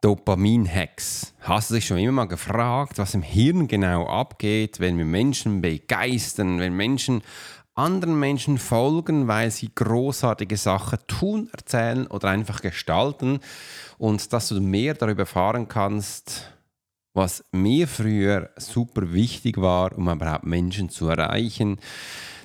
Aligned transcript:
Dopamin-Hacks. 0.00 1.34
Hast 1.40 1.70
du 1.70 1.74
dich 1.74 1.86
schon 1.86 1.98
immer 1.98 2.12
mal 2.12 2.24
gefragt, 2.28 2.98
was 2.98 3.14
im 3.14 3.22
Hirn 3.22 3.68
genau 3.68 4.06
abgeht, 4.06 4.80
wenn 4.80 4.96
wir 4.96 5.04
Menschen 5.04 5.60
begeistern, 5.60 6.58
wenn 6.58 6.74
Menschen 6.74 7.22
anderen 7.74 8.18
Menschen 8.18 8.58
folgen, 8.58 9.28
weil 9.28 9.50
sie 9.50 9.70
großartige 9.74 10.56
Sachen 10.56 10.98
tun, 11.06 11.48
erzählen 11.52 12.06
oder 12.06 12.28
einfach 12.28 12.60
gestalten 12.60 13.40
und 13.98 14.32
dass 14.32 14.48
du 14.48 14.60
mehr 14.60 14.94
darüber 14.94 15.20
erfahren 15.20 15.68
kannst, 15.68 16.50
was 17.14 17.44
mir 17.52 17.88
früher 17.88 18.50
super 18.56 19.12
wichtig 19.12 19.60
war, 19.60 19.96
um 19.96 20.08
überhaupt 20.08 20.44
Menschen 20.44 20.88
zu 20.88 21.08
erreichen, 21.08 21.78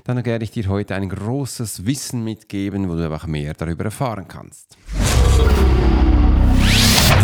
dann 0.03 0.23
werde 0.25 0.43
ich 0.43 0.51
dir 0.51 0.67
heute 0.67 0.95
ein 0.95 1.09
großes 1.09 1.85
Wissen 1.85 2.23
mitgeben, 2.23 2.89
wo 2.89 2.95
du 2.95 3.05
einfach 3.05 3.27
mehr 3.27 3.53
darüber 3.53 3.85
erfahren 3.85 4.27
kannst. 4.27 4.77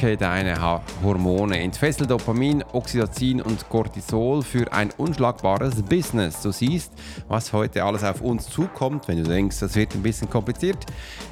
deine 0.00 0.80
Hormone. 1.02 1.60
Entfessel 1.60 2.06
Dopamin, 2.06 2.64
Oxytocin 2.72 3.40
und 3.40 3.68
Cortisol 3.68 4.42
für 4.42 4.72
ein 4.72 4.90
unschlagbares 4.96 5.82
Business. 5.82 6.42
Du 6.42 6.50
siehst, 6.50 6.92
was 7.28 7.52
heute 7.52 7.84
alles 7.84 8.02
auf 8.02 8.20
uns 8.20 8.48
zukommt. 8.48 9.08
Wenn 9.08 9.22
du 9.22 9.24
denkst, 9.24 9.60
das 9.60 9.74
wird 9.74 9.94
ein 9.94 10.02
bisschen 10.02 10.28
kompliziert, 10.28 10.86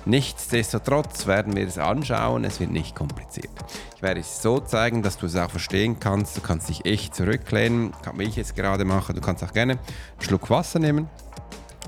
nichtsdestotrotz 0.05 1.27
werden 1.27 1.57
wir 1.57 1.67
es 1.67 1.79
anschauen. 1.79 2.45
Es 2.45 2.61
wird 2.61 2.71
nicht 2.71 2.95
kompliziert. 2.95 3.51
Ich 3.97 4.03
werde 4.03 4.21
es 4.21 4.43
so 4.43 4.61
zeigen, 4.61 5.03
dass 5.03 5.19
du 5.19 5.27
es 5.27 5.37
auch 5.37 5.51
verstehen 5.51 5.99
kannst. 5.99 6.37
Du 6.37 6.41
kannst 6.41 6.69
dich 6.69 6.85
echt 6.85 7.15
zurücklehnen, 7.15 7.93
wie 8.15 8.25
ich 8.25 8.39
es 8.39 8.55
gerade 8.55 8.85
mache. 8.85 9.15
Du 9.15 9.21
kannst 9.21 9.43
auch 9.43 9.53
gerne 9.53 9.73
einen 9.73 9.81
Schluck 10.21 10.51
Wasser 10.51 10.79
nehmen 10.79 11.09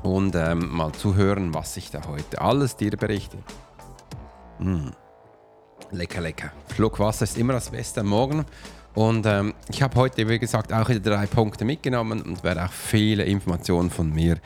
und 0.03 0.35
ähm, 0.35 0.69
mal 0.71 0.93
zuhören, 0.93 1.55
was 1.55 1.77
ich 1.77 1.91
da 1.91 2.01
heute 2.09 2.41
alles 2.41 2.77
dir 2.77 2.97
berichte. 2.97 3.39
Mm. 4.59 4.91
Lecker, 5.91 6.21
lecker. 6.21 6.53
Schluck 6.75 6.99
Wasser 6.99 7.25
ist 7.25 7.37
immer 7.37 7.55
das 7.55 7.71
Beste 7.71 8.01
am 8.01 8.09
Morgen. 8.09 8.45
Und 8.95 9.27
ähm, 9.27 9.55
ich 9.71 9.83
habe 9.83 9.97
heute, 9.97 10.29
wie 10.29 10.39
gesagt, 10.39 10.73
auch 10.73 10.89
wieder 10.89 11.01
drei 11.01 11.27
Punkte 11.27 11.65
mitgenommen 11.65 12.23
und 12.23 12.45
werde 12.45 12.65
auch 12.65 12.73
viele 12.73 13.25
Informationen 13.25 13.91
von 13.91 14.13
mir 14.13 14.37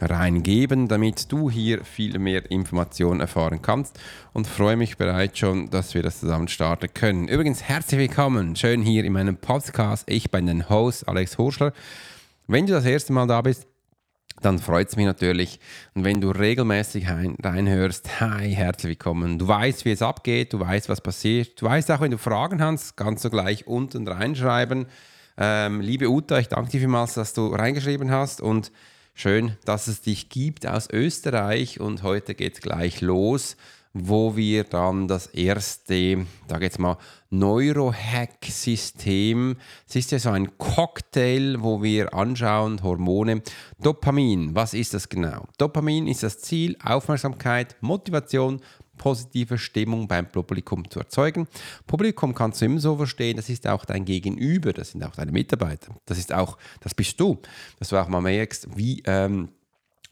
reingeben, 0.00 0.88
damit 0.88 1.30
du 1.30 1.50
hier 1.50 1.84
viel 1.84 2.18
mehr 2.18 2.50
Informationen 2.50 3.20
erfahren 3.20 3.62
kannst 3.62 3.98
und 4.32 4.46
freue 4.46 4.76
mich 4.76 4.96
bereits 4.96 5.38
schon, 5.38 5.70
dass 5.70 5.94
wir 5.94 6.02
das 6.02 6.20
zusammen 6.20 6.48
starten 6.48 6.92
können. 6.92 7.28
Übrigens, 7.28 7.62
herzlich 7.62 8.00
willkommen, 8.00 8.56
schön 8.56 8.82
hier 8.82 9.04
in 9.04 9.12
meinem 9.12 9.36
Podcast. 9.36 10.04
Ich 10.08 10.30
bin 10.30 10.46
dein 10.46 10.68
Host 10.68 11.08
Alex 11.08 11.38
Horschler. 11.38 11.72
Wenn 12.48 12.66
du 12.66 12.72
das 12.72 12.84
erste 12.84 13.12
Mal 13.12 13.28
da 13.28 13.40
bist, 13.40 13.66
dann 14.44 14.58
freut 14.58 14.88
es 14.88 14.96
mich 14.96 15.06
natürlich. 15.06 15.60
Und 15.94 16.04
wenn 16.04 16.20
du 16.20 16.30
regelmäßig 16.30 17.06
reinhörst, 17.08 18.20
hi, 18.20 18.52
herzlich 18.52 18.90
willkommen. 18.90 19.38
Du 19.38 19.48
weißt, 19.48 19.84
wie 19.84 19.92
es 19.92 20.02
abgeht, 20.02 20.52
du 20.52 20.60
weißt, 20.60 20.88
was 20.88 21.00
passiert. 21.00 21.60
Du 21.60 21.66
weißt 21.66 21.90
auch, 21.90 22.00
wenn 22.00 22.10
du 22.10 22.18
Fragen 22.18 22.62
hast, 22.62 22.96
kannst 22.96 23.24
du 23.24 23.30
gleich 23.30 23.66
unten 23.66 24.06
reinschreiben. 24.06 24.86
Ähm, 25.38 25.80
liebe 25.80 26.10
Uta, 26.10 26.38
ich 26.38 26.48
danke 26.48 26.70
dir 26.70 26.80
vielmals, 26.80 27.14
dass 27.14 27.34
du 27.34 27.46
reingeschrieben 27.46 28.10
hast 28.10 28.40
und 28.40 28.72
schön, 29.14 29.56
dass 29.64 29.86
es 29.86 30.00
dich 30.00 30.28
gibt 30.28 30.66
aus 30.66 30.88
Österreich. 30.90 31.80
Und 31.80 32.02
heute 32.02 32.34
geht 32.34 32.54
es 32.54 32.60
gleich 32.60 33.00
los 33.00 33.56
wo 33.94 34.36
wir 34.36 34.64
dann 34.64 35.06
das 35.06 35.26
erste, 35.26 36.26
da 36.48 36.58
jetzt 36.58 36.78
mal, 36.78 36.96
Neurohack-System, 37.30 39.56
es 39.88 39.96
ist 39.96 40.12
ja 40.12 40.18
so 40.18 40.30
ein 40.30 40.56
Cocktail, 40.58 41.56
wo 41.60 41.82
wir 41.82 42.14
anschauen, 42.14 42.82
Hormone, 42.82 43.42
Dopamin, 43.80 44.54
was 44.54 44.74
ist 44.74 44.94
das 44.94 45.08
genau? 45.08 45.46
Dopamin 45.58 46.06
ist 46.06 46.22
das 46.22 46.40
Ziel, 46.40 46.76
Aufmerksamkeit, 46.82 47.76
Motivation, 47.80 48.60
positive 48.98 49.58
Stimmung 49.58 50.06
beim 50.06 50.30
Publikum 50.30 50.88
zu 50.88 51.00
erzeugen. 51.00 51.48
Publikum 51.86 52.34
kannst 52.34 52.60
du 52.60 52.66
immer 52.66 52.80
so 52.80 52.96
verstehen, 52.96 53.36
das 53.36 53.48
ist 53.48 53.66
auch 53.66 53.84
dein 53.84 54.04
Gegenüber, 54.04 54.72
das 54.72 54.90
sind 54.90 55.04
auch 55.04 55.16
deine 55.16 55.32
Mitarbeiter, 55.32 55.94
das 56.06 56.18
ist 56.18 56.32
auch, 56.32 56.58
das 56.80 56.94
bist 56.94 57.18
du, 57.18 57.40
dass 57.78 57.88
du 57.88 57.96
auch 57.96 58.08
mal 58.08 58.20
merkst, 58.20 58.76
wie 58.76 59.02
ähm, 59.06 59.48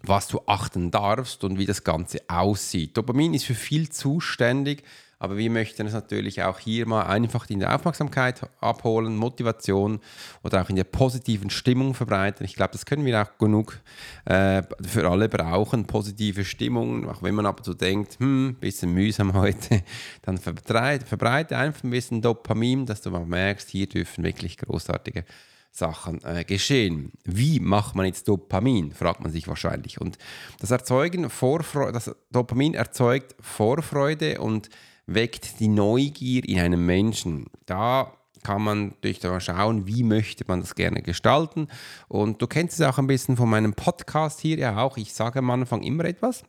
was 0.02 0.28
du 0.28 0.40
achten 0.46 0.90
darfst 0.90 1.44
und 1.44 1.58
wie 1.58 1.66
das 1.66 1.84
Ganze 1.84 2.20
aussieht. 2.28 2.96
Dopamin 2.96 3.34
ist 3.34 3.44
für 3.44 3.54
viel 3.54 3.88
zuständig, 3.90 4.82
aber 5.22 5.36
wir 5.36 5.50
möchten 5.50 5.86
es 5.86 5.92
natürlich 5.92 6.42
auch 6.42 6.58
hier 6.58 6.86
mal 6.86 7.02
einfach 7.02 7.50
in 7.50 7.60
der 7.60 7.74
Aufmerksamkeit 7.74 8.48
abholen, 8.62 9.16
Motivation 9.16 10.00
oder 10.42 10.62
auch 10.62 10.70
in 10.70 10.76
der 10.76 10.84
positiven 10.84 11.50
Stimmung 11.50 11.92
verbreiten. 11.92 12.46
Ich 12.46 12.54
glaube, 12.54 12.72
das 12.72 12.86
können 12.86 13.04
wir 13.04 13.20
auch 13.20 13.36
genug 13.36 13.78
äh, 14.24 14.62
für 14.80 15.06
alle 15.10 15.28
brauchen, 15.28 15.86
positive 15.86 16.46
Stimmung. 16.46 17.06
Auch 17.06 17.22
wenn 17.22 17.34
man 17.34 17.44
ab 17.44 17.58
und 17.58 17.64
zu 17.64 17.74
denkt, 17.74 18.18
hm, 18.18 18.56
bisschen 18.60 18.94
mühsam 18.94 19.34
heute, 19.34 19.82
dann 20.22 20.38
verbreite, 20.38 21.04
verbreite 21.04 21.58
einfach 21.58 21.84
ein 21.84 21.90
bisschen 21.90 22.22
Dopamin, 22.22 22.86
dass 22.86 23.02
du 23.02 23.10
mal 23.10 23.26
merkst, 23.26 23.68
hier 23.68 23.88
dürfen 23.88 24.24
wirklich 24.24 24.56
großartige 24.56 25.26
Sachen 25.70 26.22
äh, 26.24 26.44
geschehen. 26.44 27.12
Wie 27.24 27.60
macht 27.60 27.94
man 27.94 28.06
jetzt 28.06 28.28
Dopamin, 28.28 28.92
fragt 28.92 29.20
man 29.20 29.32
sich 29.32 29.48
wahrscheinlich. 29.48 30.00
Und 30.00 30.18
das 30.58 30.70
Erzeugen 30.70 31.30
Vorfreude, 31.30 31.92
das 31.92 32.14
Dopamin 32.30 32.74
erzeugt 32.74 33.36
Vorfreude 33.40 34.40
und 34.40 34.68
weckt 35.06 35.60
die 35.60 35.68
Neugier 35.68 36.48
in 36.48 36.58
einem 36.58 36.84
Menschen. 36.86 37.46
Da 37.66 38.12
kann 38.42 38.62
man 38.62 38.94
durch 39.00 39.22
mal 39.22 39.40
schauen, 39.40 39.86
wie 39.86 40.02
möchte 40.02 40.44
man 40.46 40.60
das 40.60 40.74
gerne 40.74 41.02
gestalten. 41.02 41.68
Und 42.08 42.40
du 42.40 42.46
kennst 42.46 42.80
es 42.80 42.86
auch 42.86 42.98
ein 42.98 43.06
bisschen 43.06 43.36
von 43.36 43.48
meinem 43.48 43.74
Podcast 43.74 44.40
hier 44.40 44.58
ja 44.58 44.78
auch. 44.78 44.96
Ich 44.96 45.12
sage 45.12 45.40
am 45.40 45.50
Anfang 45.50 45.82
immer 45.82 46.04
etwas. 46.04 46.44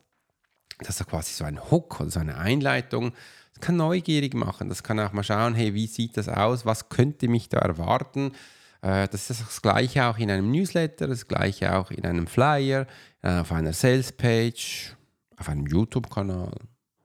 Das 0.78 1.00
ist 1.00 1.06
quasi 1.06 1.32
so 1.32 1.44
ein 1.44 1.70
Hook 1.70 2.00
oder 2.00 2.10
so 2.10 2.20
eine 2.20 2.38
Einleitung. 2.38 3.12
Das 3.52 3.60
kann 3.60 3.76
neugierig 3.76 4.34
machen. 4.34 4.68
Das 4.68 4.82
kann 4.82 4.98
auch 5.00 5.12
mal 5.12 5.22
schauen, 5.22 5.54
hey, 5.54 5.74
wie 5.74 5.86
sieht 5.86 6.16
das 6.16 6.28
aus? 6.28 6.64
Was 6.64 6.88
könnte 6.88 7.28
mich 7.28 7.48
da 7.48 7.58
erwarten? 7.58 8.32
Äh, 8.82 9.08
das 9.08 9.30
ist 9.30 9.40
das 9.40 9.62
gleiche 9.62 10.04
auch 10.04 10.18
in 10.18 10.30
einem 10.30 10.50
Newsletter, 10.50 11.06
das 11.06 11.26
gleiche 11.26 11.74
auch 11.74 11.90
in 11.90 12.04
einem 12.04 12.26
Flyer, 12.26 12.86
äh, 13.22 13.38
auf 13.38 13.52
einer 13.52 13.72
Salespage, 13.72 14.94
auf 15.36 15.48
einem 15.48 15.66
YouTube-Kanal. 15.66 16.52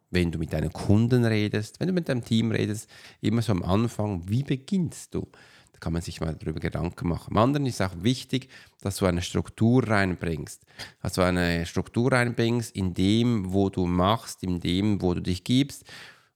Wenn 0.10 0.32
du 0.32 0.40
mit 0.40 0.54
deinen 0.54 0.74
Kunden 0.74 1.26
redest, 1.26 1.80
wenn 1.80 1.88
du 1.88 1.94
mit 1.94 2.10
deinem 2.10 2.24
Team 2.24 2.52
redest, 2.52 2.90
immer 3.22 3.42
so 3.42 3.52
am 3.52 3.64
Anfang, 3.64 4.24
wie 4.28 4.44
beginnst 4.44 5.14
du? 5.14 5.28
Da 5.74 5.80
kann 5.80 5.94
man 5.94 6.02
sich 6.02 6.22
mal 6.22 6.34
darüber 6.34 6.60
Gedanken 6.60 7.10
machen. 7.10 7.36
Am 7.36 7.44
anderen 7.44 7.68
ist 7.68 7.82
auch 7.82 7.92
wichtig, 8.02 8.50
dass 8.82 8.98
du 8.98 9.06
eine 9.06 9.22
Struktur 9.22 9.88
reinbringst. 9.88 10.66
Du 11.14 11.22
eine 11.22 11.66
Struktur 11.66 12.12
reinbringst 12.12 12.76
in 12.76 12.94
dem, 12.94 13.54
wo 13.54 13.70
du 13.70 13.86
machst, 13.86 14.44
in 14.44 14.60
dem, 14.60 15.02
wo 15.02 15.14
du 15.14 15.22
dich 15.22 15.44
gibst 15.44 15.86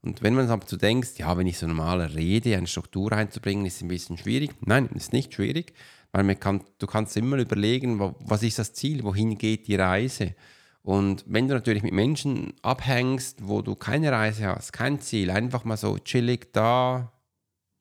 und 0.03 0.23
wenn 0.23 0.33
man 0.33 0.49
aber 0.49 0.65
zu 0.65 0.77
denkst, 0.77 1.11
ja, 1.17 1.37
wenn 1.37 1.45
ich 1.45 1.59
so 1.59 1.67
normale 1.67 2.15
Rede, 2.15 2.57
eine 2.57 2.67
Struktur 2.67 3.11
reinzubringen, 3.11 3.65
ist 3.65 3.81
ein 3.81 3.87
bisschen 3.87 4.17
schwierig. 4.17 4.51
Nein, 4.61 4.89
ist 4.95 5.13
nicht 5.13 5.33
schwierig, 5.33 5.73
weil 6.11 6.23
man 6.23 6.39
kann, 6.39 6.63
du 6.79 6.87
kannst 6.87 7.15
immer 7.17 7.37
überlegen, 7.37 7.99
was 7.99 8.41
ist 8.41 8.57
das 8.57 8.73
Ziel, 8.73 9.03
wohin 9.03 9.37
geht 9.37 9.67
die 9.67 9.75
Reise. 9.75 10.35
Und 10.81 11.23
wenn 11.27 11.47
du 11.47 11.53
natürlich 11.53 11.83
mit 11.83 11.93
Menschen 11.93 12.53
abhängst, 12.63 13.47
wo 13.47 13.61
du 13.61 13.75
keine 13.75 14.11
Reise 14.11 14.47
hast, 14.47 14.73
kein 14.73 14.99
Ziel, 14.99 15.29
einfach 15.29 15.65
mal 15.65 15.77
so 15.77 15.99
chillig 15.99 16.51
da, 16.51 17.11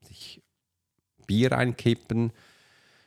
sich 0.02 0.43
Bier 1.26 1.56
einkippen, 1.56 2.32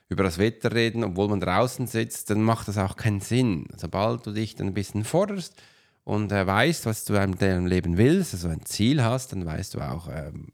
über 0.09 0.23
das 0.23 0.39
Wetter 0.39 0.73
reden, 0.73 1.03
obwohl 1.03 1.27
man 1.27 1.39
draußen 1.39 1.85
sitzt, 1.85 2.31
dann 2.31 2.41
macht 2.41 2.67
das 2.67 2.79
auch 2.79 2.95
keinen 2.95 3.19
Sinn. 3.19 3.67
Sobald 3.77 4.25
du 4.25 4.31
dich 4.31 4.55
dann 4.55 4.67
ein 4.67 4.73
bisschen 4.73 5.03
forderst, 5.03 5.55
und 6.03 6.31
äh, 6.31 6.45
weißt, 6.45 6.85
was 6.85 7.05
du 7.05 7.15
in 7.15 7.37
deinem 7.37 7.65
Leben 7.65 7.97
willst, 7.97 8.33
also 8.33 8.49
ein 8.49 8.65
Ziel 8.65 9.03
hast, 9.03 9.31
dann 9.31 9.45
weißt 9.45 9.75
du 9.75 9.79
auch, 9.79 10.09
ähm, 10.11 10.49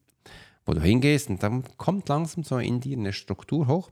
wo 0.66 0.74
du 0.74 0.82
hingehst 0.82 1.30
und 1.30 1.42
dann 1.42 1.64
kommt 1.78 2.10
langsam 2.10 2.44
so 2.44 2.58
in 2.58 2.80
dir 2.80 2.98
eine 2.98 3.14
Struktur 3.14 3.68
hoch 3.68 3.90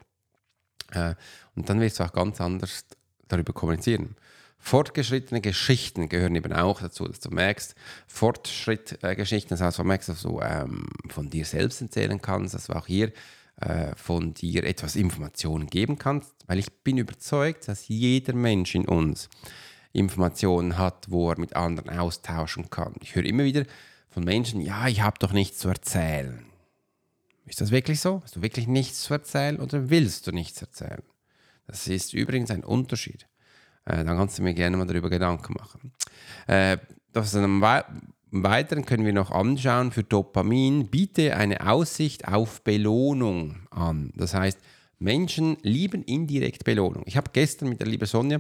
äh, 0.92 1.16
und 1.56 1.70
dann 1.70 1.80
wirst 1.80 2.00
du 2.00 2.04
auch 2.04 2.14
ganz 2.14 2.40
anders 2.40 2.86
darüber 3.28 3.54
kommunizieren. 3.54 4.16
Fortgeschrittene 4.60 5.40
Geschichten 5.40 6.10
gehören 6.10 6.36
eben 6.36 6.52
auch 6.52 6.82
dazu, 6.82 7.08
dass 7.08 7.20
du 7.20 7.30
merkst, 7.30 7.76
Fortschrittgeschichten, 8.08 9.50
das 9.50 9.62
heißt, 9.62 9.80
du 9.80 9.84
merkst, 9.84 10.10
dass 10.10 10.24
du 10.24 10.42
ähm, 10.42 10.88
von 11.10 11.30
dir 11.30 11.46
selbst 11.46 11.82
erzählen 11.82 12.22
kannst, 12.22 12.54
dass 12.54 12.68
du 12.68 12.74
auch 12.74 12.88
hier 12.88 13.12
äh, 13.62 13.96
von 13.96 14.34
dir 14.34 14.64
etwas 14.64 14.96
Informationen 14.96 15.68
geben 15.68 15.98
kannst, 15.98 16.34
weil 16.48 16.60
ich 16.60 16.72
bin 16.84 16.98
überzeugt, 16.98 17.68
dass 17.68 17.88
jeder 17.88 18.34
Mensch 18.34 18.76
in 18.76 18.88
uns 18.88 19.30
Informationen 19.94 20.78
hat, 20.78 21.10
wo 21.10 21.30
er 21.30 21.40
mit 21.40 21.56
anderen 21.56 21.90
austauschen 21.90 22.70
kann. 22.70 22.96
Ich 23.02 23.16
höre 23.16 23.26
immer 23.26 23.44
wieder 23.44 23.64
von 24.10 24.24
Menschen, 24.24 24.62
ja, 24.62 24.88
ich 24.88 25.02
habe 25.02 25.20
doch 25.20 25.34
nichts 25.34 25.60
zu 25.60 25.70
erzählen. 25.70 26.46
Ist 27.46 27.62
das 27.62 27.72
wirklich 27.72 28.02
so? 28.02 28.22
Hast 28.24 28.36
du 28.36 28.42
wirklich 28.42 28.68
nichts 28.68 29.04
zu 29.04 29.14
erzählen 29.14 29.60
oder 29.60 29.90
willst 29.90 30.28
du 30.28 30.32
nichts 30.32 30.62
erzählen? 30.62 31.04
Das 31.66 31.88
ist 31.88 32.14
übrigens 32.14 32.52
ein 32.52 32.64
Unterschied. 32.64 33.28
Äh, 33.86 34.04
dann 34.04 34.18
kannst 34.18 34.38
du 34.38 34.44
mir 34.44 34.54
gerne 34.54 34.78
mal 34.78 34.88
darüber 34.88 35.10
Gedanken 35.10 35.54
machen. 35.54 35.94
Äh, 36.48 36.78
das 37.14 37.36
einem 37.36 37.62
Weiteren 38.32 38.86
können 38.86 39.06
wir 39.06 39.14
noch 39.14 39.32
anschauen, 39.32 39.92
für 39.92 40.04
Dopamin 40.04 40.88
biete 40.88 41.36
eine 41.36 41.66
Aussicht 41.68 42.28
auf 42.28 42.62
Belohnung 42.64 43.68
an. 43.72 44.12
Das 44.16 44.34
heißt, 44.34 44.60
Menschen 45.00 45.58
lieben 45.62 46.04
indirekt 46.04 46.64
Belohnung. 46.64 47.04
Ich 47.06 47.18
habe 47.18 47.30
gestern 47.32 47.70
mit 47.70 47.80
der 47.80 47.88
lieben 47.88 48.06
Sonja 48.06 48.40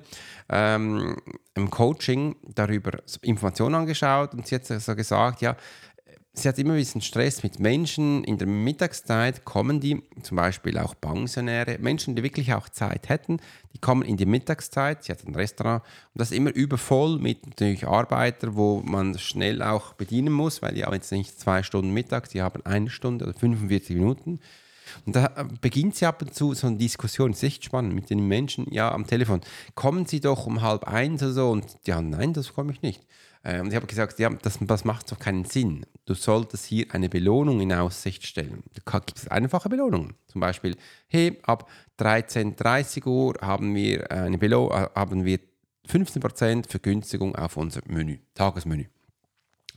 ähm, 0.50 1.18
im 1.54 1.69
Coaching 1.69 2.36
darüber 2.56 3.00
Informationen 3.21 3.75
angeschaut 3.75 4.33
und 4.33 4.48
sie 4.48 4.56
hat 4.56 4.65
so 4.65 4.95
gesagt, 4.95 5.42
ja, 5.42 5.56
sie 6.38 6.48
hat 6.48 6.59
immer 6.59 6.74
ein 6.74 6.80
bisschen 6.80 7.01
Stress 7.01 7.44
mit 7.44 7.59
Menschen. 7.59 8.24
In 8.24 8.38
der 8.38 8.48
Mittagszeit 8.48 9.44
kommen 9.45 9.80
die, 9.80 10.01
zum 10.21 10.38
Beispiel 10.38 10.77
auch 10.77 10.95
Pensionäre, 11.00 11.77
Menschen, 11.80 12.15
die 12.15 12.24
wirklich 12.24 12.54
auch 12.54 12.69
Zeit 12.69 13.09
hätten, 13.09 13.39
die 13.74 13.80
kommen 13.80 14.04
in 14.04 14.18
die 14.18 14.25
Mittagszeit. 14.25 15.04
Sie 15.04 15.12
hat 15.12 15.25
ein 15.25 15.36
Restaurant 15.36 15.83
und 16.13 16.19
das 16.19 16.31
ist 16.31 16.38
immer 16.38 16.54
übervoll 16.54 17.19
mit 17.19 17.45
natürlich 17.45 17.88
Arbeitern, 17.88 18.56
wo 18.56 18.81
man 18.86 19.18
schnell 19.18 19.62
auch 19.62 19.94
bedienen 19.94 20.33
muss, 20.33 20.62
weil 20.62 20.74
die 20.74 20.86
haben 20.86 20.94
jetzt 20.94 21.12
nicht 21.12 21.39
zwei 21.39 21.63
Stunden 21.63 21.94
Mittag, 21.94 22.30
die 22.30 22.42
haben 22.42 22.65
eine 22.65 22.89
Stunde 22.89 23.25
oder 23.25 23.33
45 23.33 23.95
Minuten. 23.95 24.39
Und 25.05 25.15
da 25.15 25.47
beginnt 25.61 25.95
sie 25.95 26.05
ab 26.05 26.21
und 26.21 26.33
zu 26.33 26.53
so 26.53 26.67
eine 26.67 26.77
Diskussion, 26.77 27.31
das 27.31 27.43
ist 27.43 27.47
echt 27.47 27.65
spannend, 27.65 27.93
mit 27.93 28.09
den 28.09 28.27
Menschen, 28.27 28.71
ja, 28.71 28.91
am 28.91 29.07
Telefon. 29.07 29.41
Kommen 29.75 30.05
Sie 30.05 30.19
doch 30.19 30.45
um 30.45 30.61
halb 30.61 30.85
eins 30.85 31.21
oder 31.23 31.33
so? 31.33 31.49
Und 31.49 31.65
ja, 31.85 32.01
nein, 32.01 32.33
das 32.33 32.53
komme 32.53 32.71
ich 32.71 32.81
nicht. 32.81 33.05
Äh, 33.43 33.61
und 33.61 33.67
ich 33.67 33.75
habe 33.75 33.87
gesagt, 33.87 34.19
ja, 34.19 34.29
das, 34.29 34.59
das 34.61 34.85
macht 34.85 35.11
doch 35.11 35.19
keinen 35.19 35.45
Sinn. 35.45 35.85
Du 36.05 36.13
solltest 36.13 36.65
hier 36.65 36.87
eine 36.91 37.09
Belohnung 37.09 37.61
in 37.61 37.73
Aussicht 37.73 38.25
stellen. 38.25 38.63
Da 38.73 38.99
gibt 38.99 39.17
es 39.17 39.27
einfache 39.27 39.69
Belohnungen. 39.69 40.15
Zum 40.27 40.41
Beispiel, 40.41 40.75
hey, 41.07 41.39
ab 41.43 41.69
13.30 41.99 43.05
Uhr 43.05 43.35
haben 43.41 43.73
wir, 43.75 44.11
eine 44.11 44.37
Belo 44.37 44.69
äh, 44.71 44.89
haben 44.95 45.25
wir 45.25 45.39
15% 45.89 46.69
Vergünstigung 46.69 47.35
auf 47.35 47.57
unser 47.57 47.81
Menü, 47.87 48.19
Tagesmenü. 48.33 48.85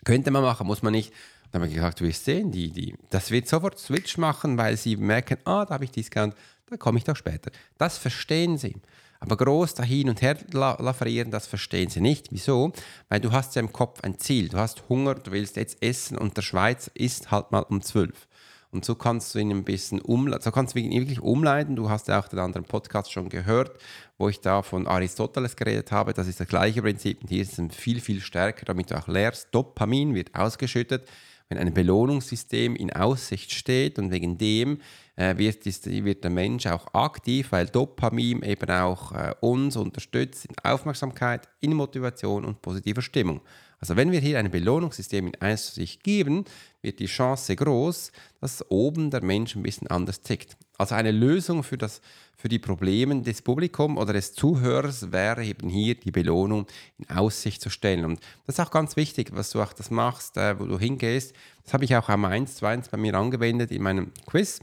Könnte 0.04 0.30
man 0.30 0.42
machen, 0.42 0.66
muss 0.66 0.82
man 0.82 0.92
nicht. 0.92 1.12
Dann 1.50 1.62
habe 1.62 1.68
ich 1.68 1.74
gesagt, 1.74 2.00
wirst 2.00 2.24
sehen, 2.24 2.50
die, 2.50 2.70
die, 2.70 2.94
das 3.10 3.30
wird 3.30 3.48
sofort 3.48 3.78
Switch 3.78 4.18
machen, 4.18 4.56
weil 4.56 4.76
sie 4.76 4.96
merken, 4.96 5.38
ah, 5.44 5.64
da 5.64 5.74
habe 5.74 5.84
ich 5.84 5.90
Discount, 5.90 6.34
da 6.66 6.76
komme 6.76 6.98
ich 6.98 7.04
doch 7.04 7.16
später. 7.16 7.50
Das 7.78 7.98
verstehen 7.98 8.58
sie. 8.58 8.76
Aber 9.18 9.36
groß 9.36 9.74
da 9.74 9.82
hin 9.82 10.08
und 10.08 10.22
her 10.22 10.38
lafarieren, 10.50 11.30
das 11.30 11.46
verstehen 11.46 11.90
sie 11.90 12.00
nicht. 12.00 12.28
Wieso? 12.30 12.72
Weil 13.10 13.20
du 13.20 13.32
hast 13.32 13.54
ja 13.54 13.60
im 13.60 13.72
Kopf 13.72 14.00
ein 14.02 14.18
Ziel. 14.18 14.48
Du 14.48 14.56
hast 14.56 14.88
Hunger, 14.88 15.14
du 15.14 15.30
willst 15.30 15.56
jetzt 15.56 15.82
essen 15.82 16.16
und 16.16 16.38
der 16.38 16.42
Schweiz 16.42 16.90
isst 16.94 17.30
halt 17.30 17.52
mal 17.52 17.60
um 17.60 17.82
zwölf. 17.82 18.26
Und 18.72 18.84
so 18.84 18.94
kannst 18.94 19.34
du 19.34 19.40
ihn 19.40 19.50
ein 19.50 19.64
bisschen 19.64 20.00
umleiten, 20.00 20.44
so 20.44 20.52
kannst 20.52 20.74
du 20.74 20.78
ihn 20.78 20.92
wirklich 20.92 21.20
umleiten. 21.20 21.74
Du 21.74 21.90
hast 21.90 22.06
ja 22.06 22.20
auch 22.20 22.28
den 22.28 22.38
anderen 22.38 22.64
Podcast 22.64 23.10
schon 23.10 23.28
gehört, 23.28 23.72
wo 24.16 24.28
ich 24.28 24.40
da 24.40 24.62
von 24.62 24.86
Aristoteles 24.86 25.56
geredet 25.56 25.90
habe. 25.90 26.14
Das 26.14 26.28
ist 26.28 26.38
das 26.38 26.46
gleiche 26.46 26.80
Prinzip 26.80 27.20
und 27.20 27.28
hier 27.28 27.42
ist 27.42 27.58
es 27.58 27.74
viel, 27.74 28.00
viel 28.00 28.20
stärker, 28.20 28.64
damit 28.66 28.90
du 28.90 28.96
auch 28.96 29.08
lernst. 29.08 29.48
Dopamin 29.50 30.14
wird 30.14 30.34
ausgeschüttet, 30.36 31.08
wenn 31.50 31.58
ein 31.58 31.74
Belohnungssystem 31.74 32.76
in 32.76 32.92
Aussicht 32.92 33.52
steht 33.52 33.98
und 33.98 34.12
wegen 34.12 34.38
dem 34.38 34.78
äh, 35.16 35.36
wird, 35.36 35.66
ist, 35.66 35.90
wird 35.90 36.22
der 36.22 36.30
Mensch 36.30 36.66
auch 36.66 36.94
aktiv, 36.94 37.50
weil 37.50 37.66
Dopamin 37.66 38.42
eben 38.42 38.70
auch 38.70 39.12
äh, 39.12 39.34
uns 39.40 39.76
unterstützt 39.76 40.46
in 40.46 40.54
Aufmerksamkeit, 40.62 41.48
in 41.60 41.74
Motivation 41.74 42.44
und 42.44 42.62
positiver 42.62 43.02
Stimmung. 43.02 43.40
Also 43.80 43.96
wenn 43.96 44.12
wir 44.12 44.20
hier 44.20 44.38
ein 44.38 44.50
Belohnungssystem 44.50 45.28
in 45.28 45.40
Einsicht 45.40 46.04
geben, 46.04 46.44
wird 46.82 46.98
die 46.98 47.06
Chance 47.06 47.56
groß, 47.56 48.12
dass 48.40 48.70
oben 48.70 49.10
der 49.10 49.24
Mensch 49.24 49.56
ein 49.56 49.62
bisschen 49.62 49.86
anders 49.86 50.20
tickt. 50.20 50.56
Also 50.76 50.94
eine 50.94 51.12
Lösung 51.12 51.62
für, 51.62 51.78
das, 51.78 52.02
für 52.36 52.48
die 52.48 52.58
Probleme 52.58 53.22
des 53.22 53.40
Publikums 53.40 53.98
oder 53.98 54.12
des 54.12 54.34
Zuhörers 54.34 55.12
wäre 55.12 55.44
eben 55.44 55.70
hier 55.70 55.94
die 55.94 56.10
Belohnung 56.10 56.66
in 56.98 57.08
Aussicht 57.16 57.62
zu 57.62 57.70
stellen. 57.70 58.04
Und 58.04 58.20
das 58.46 58.56
ist 58.56 58.60
auch 58.60 58.70
ganz 58.70 58.96
wichtig, 58.96 59.30
was 59.32 59.50
du 59.50 59.62
auch 59.62 59.72
das 59.72 59.90
machst, 59.90 60.36
äh, 60.36 60.58
wo 60.58 60.64
du 60.66 60.78
hingehst. 60.78 61.34
Das 61.64 61.72
habe 61.72 61.84
ich 61.84 61.96
auch 61.96 62.08
am 62.10 62.26
1 62.26 62.56
2 62.56 62.68
1 62.68 62.88
bei 62.90 62.98
mir 62.98 63.14
angewendet 63.14 63.70
in 63.70 63.82
meinem 63.82 64.12
Quiz 64.26 64.60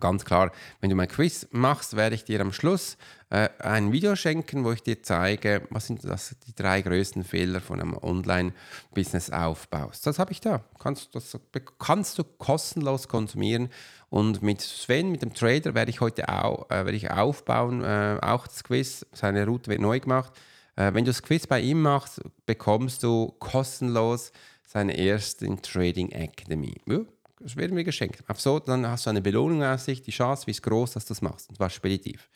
ganz 0.00 0.24
klar, 0.24 0.52
wenn 0.80 0.90
du 0.90 0.96
mein 0.96 1.08
Quiz 1.08 1.46
machst, 1.50 1.96
werde 1.96 2.14
ich 2.14 2.24
dir 2.24 2.40
am 2.40 2.52
Schluss 2.52 2.96
äh, 3.30 3.48
ein 3.58 3.92
Video 3.92 4.14
schenken, 4.16 4.64
wo 4.64 4.72
ich 4.72 4.82
dir 4.82 5.02
zeige, 5.02 5.62
was 5.70 5.86
sind 5.86 6.04
das, 6.04 6.36
die 6.46 6.54
drei 6.54 6.82
größten 6.82 7.24
Fehler 7.24 7.60
von 7.60 7.80
einem 7.80 7.96
Online-Business-Aufbau. 7.96 9.90
Das 10.04 10.18
habe 10.18 10.32
ich 10.32 10.40
da. 10.40 10.62
Kannst, 10.78 11.14
das 11.14 11.38
kannst 11.78 12.18
du 12.18 12.24
kostenlos 12.24 13.08
konsumieren. 13.08 13.70
Und 14.10 14.42
mit 14.42 14.60
Sven, 14.60 15.10
mit 15.10 15.22
dem 15.22 15.32
Trader, 15.32 15.74
werde 15.74 15.90
ich 15.90 16.00
heute 16.00 16.28
auch, 16.28 16.70
äh, 16.70 16.84
werde 16.84 16.92
ich 16.92 17.10
aufbauen, 17.10 17.82
äh, 17.82 18.18
auch 18.20 18.46
das 18.46 18.62
Quiz. 18.64 19.06
Seine 19.12 19.46
Route 19.46 19.70
wird 19.70 19.80
neu 19.80 19.98
gemacht. 20.00 20.32
Äh, 20.76 20.92
wenn 20.92 21.04
du 21.04 21.10
das 21.10 21.22
Quiz 21.22 21.46
bei 21.46 21.60
ihm 21.60 21.80
machst, 21.80 22.20
bekommst 22.44 23.02
du 23.02 23.34
kostenlos 23.38 24.32
seine 24.66 24.96
erste 24.96 25.46
Trading 25.62 26.10
Academy. 26.10 26.74
Ja 26.86 26.98
das 27.42 27.56
werden 27.56 27.76
wir 27.76 27.84
geschenkt. 27.84 28.22
Auf 28.28 28.40
so, 28.40 28.58
dann 28.58 28.86
hast 28.86 29.06
du 29.06 29.10
eine 29.10 29.22
Belohnung 29.22 29.62
aus 29.62 29.84
sich, 29.84 30.02
die 30.02 30.10
Chance, 30.10 30.46
wie 30.46 30.52
es 30.52 30.62
groß, 30.62 30.92
dass 30.92 31.04
du 31.04 31.10
das 31.10 31.22
machst. 31.22 31.48
Und 31.48 31.56
zwar 31.56 31.70
speditiv. 31.70 32.28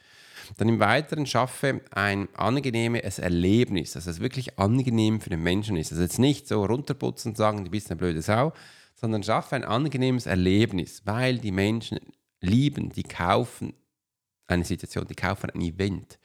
Dann 0.57 0.69
im 0.69 0.79
Weiteren 0.79 1.27
schaffe 1.27 1.81
ein 1.91 2.29
angenehmes 2.35 3.19
Erlebnis, 3.19 3.93
dass 3.93 4.07
es 4.07 4.21
wirklich 4.21 4.59
angenehm 4.59 5.21
für 5.21 5.31
den 5.31 5.43
Menschen 5.43 5.77
ist. 5.77 5.93
Also 5.93 6.03
jetzt 6.03 6.19
nicht 6.19 6.47
so 6.47 6.65
runterputzen 6.65 7.33
und 7.33 7.37
sagen, 7.37 7.65
du 7.65 7.71
bist 7.71 7.91
eine 7.91 7.97
blöde 7.97 8.23
Sau, 8.23 8.53
sondern 8.95 9.23
schaffe 9.23 9.57
ein 9.57 9.65
angenehmes 9.65 10.27
Erlebnis, 10.27 11.03
weil 11.05 11.39
die 11.39 11.53
Menschen 11.53 11.99
lieben, 12.41 12.91
die 12.91 13.03
kaufen 13.03 13.75
eine 14.47 14.65
Situation, 14.65 15.07
die 15.07 15.15
kaufen 15.15 15.51
ein 15.51 15.61
Event. 15.61 16.19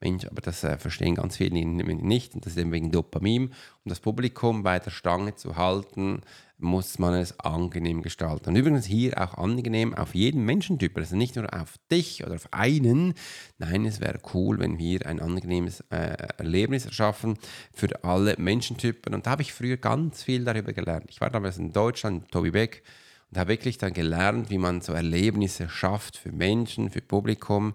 Mensch, 0.00 0.26
aber 0.26 0.42
das 0.42 0.62
äh, 0.62 0.76
verstehen 0.76 1.14
ganz 1.14 1.38
viele 1.38 1.64
nicht 1.64 2.34
und 2.34 2.44
das 2.44 2.52
ist 2.52 2.58
eben 2.58 2.72
wegen 2.72 2.92
Dopamin. 2.92 3.48
Um 3.84 3.88
das 3.88 4.00
Publikum 4.00 4.62
bei 4.62 4.78
der 4.78 4.90
Stange 4.90 5.34
zu 5.36 5.56
halten, 5.56 6.20
muss 6.58 6.98
man 6.98 7.14
es 7.14 7.38
angenehm 7.40 8.02
gestalten. 8.02 8.48
Und 8.48 8.56
übrigens 8.56 8.86
hier 8.86 9.20
auch 9.20 9.34
angenehm 9.34 9.94
auf 9.94 10.14
jeden 10.14 10.44
Menschentyp, 10.44 10.96
also 10.96 11.14
nicht 11.14 11.36
nur 11.36 11.52
auf 11.52 11.74
dich 11.90 12.24
oder 12.24 12.36
auf 12.36 12.48
einen. 12.52 13.14
Nein, 13.58 13.84
es 13.84 14.00
wäre 14.00 14.18
cool, 14.32 14.58
wenn 14.58 14.78
wir 14.78 15.06
ein 15.06 15.20
angenehmes 15.20 15.80
äh, 15.90 16.16
Erlebnis 16.38 16.86
erschaffen 16.86 17.38
für 17.72 18.04
alle 18.04 18.36
Menschentypen. 18.38 19.14
Und 19.14 19.26
da 19.26 19.32
habe 19.32 19.42
ich 19.42 19.52
früher 19.52 19.76
ganz 19.76 20.22
viel 20.22 20.44
darüber 20.44 20.72
gelernt. 20.72 21.06
Ich 21.10 21.20
war 21.20 21.30
damals 21.30 21.58
in 21.58 21.72
Deutschland, 21.72 22.30
Tobi 22.30 22.50
Beck, 22.50 22.82
und 23.30 23.38
habe 23.38 23.48
wirklich 23.48 23.76
dann 23.76 23.92
gelernt, 23.92 24.50
wie 24.50 24.58
man 24.58 24.80
so 24.80 24.92
Erlebnisse 24.92 25.68
schafft 25.68 26.16
für 26.16 26.32
Menschen, 26.32 26.90
für 26.90 27.02
Publikum. 27.02 27.74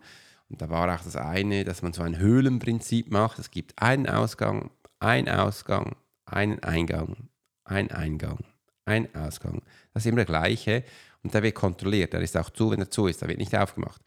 Und 0.49 0.61
da 0.61 0.69
war 0.69 0.93
auch 0.93 1.03
das 1.03 1.17
eine, 1.17 1.65
dass 1.65 1.81
man 1.81 1.93
so 1.93 2.01
ein 2.01 2.17
Höhlenprinzip 2.17 3.11
macht. 3.11 3.37
Es 3.37 3.51
gibt 3.51 3.79
einen 3.79 4.07
Ausgang, 4.07 4.71
einen 4.99 5.29
Ausgang, 5.29 5.95
einen 6.25 6.63
Eingang, 6.63 7.29
einen 7.65 7.91
Eingang 7.91 8.39
ein 8.85 9.13
Ausgang. 9.15 9.61
Das 9.93 10.03
ist 10.03 10.07
immer 10.07 10.17
der 10.17 10.25
gleiche 10.25 10.83
und 11.23 11.33
der 11.33 11.43
wird 11.43 11.55
kontrolliert. 11.55 12.13
Der 12.13 12.21
ist 12.21 12.37
auch 12.37 12.49
zu, 12.49 12.71
wenn 12.71 12.79
er 12.79 12.89
zu 12.89 13.07
ist. 13.07 13.21
Der 13.21 13.29
wird 13.29 13.39
nicht 13.39 13.55
aufgemacht. 13.55 14.01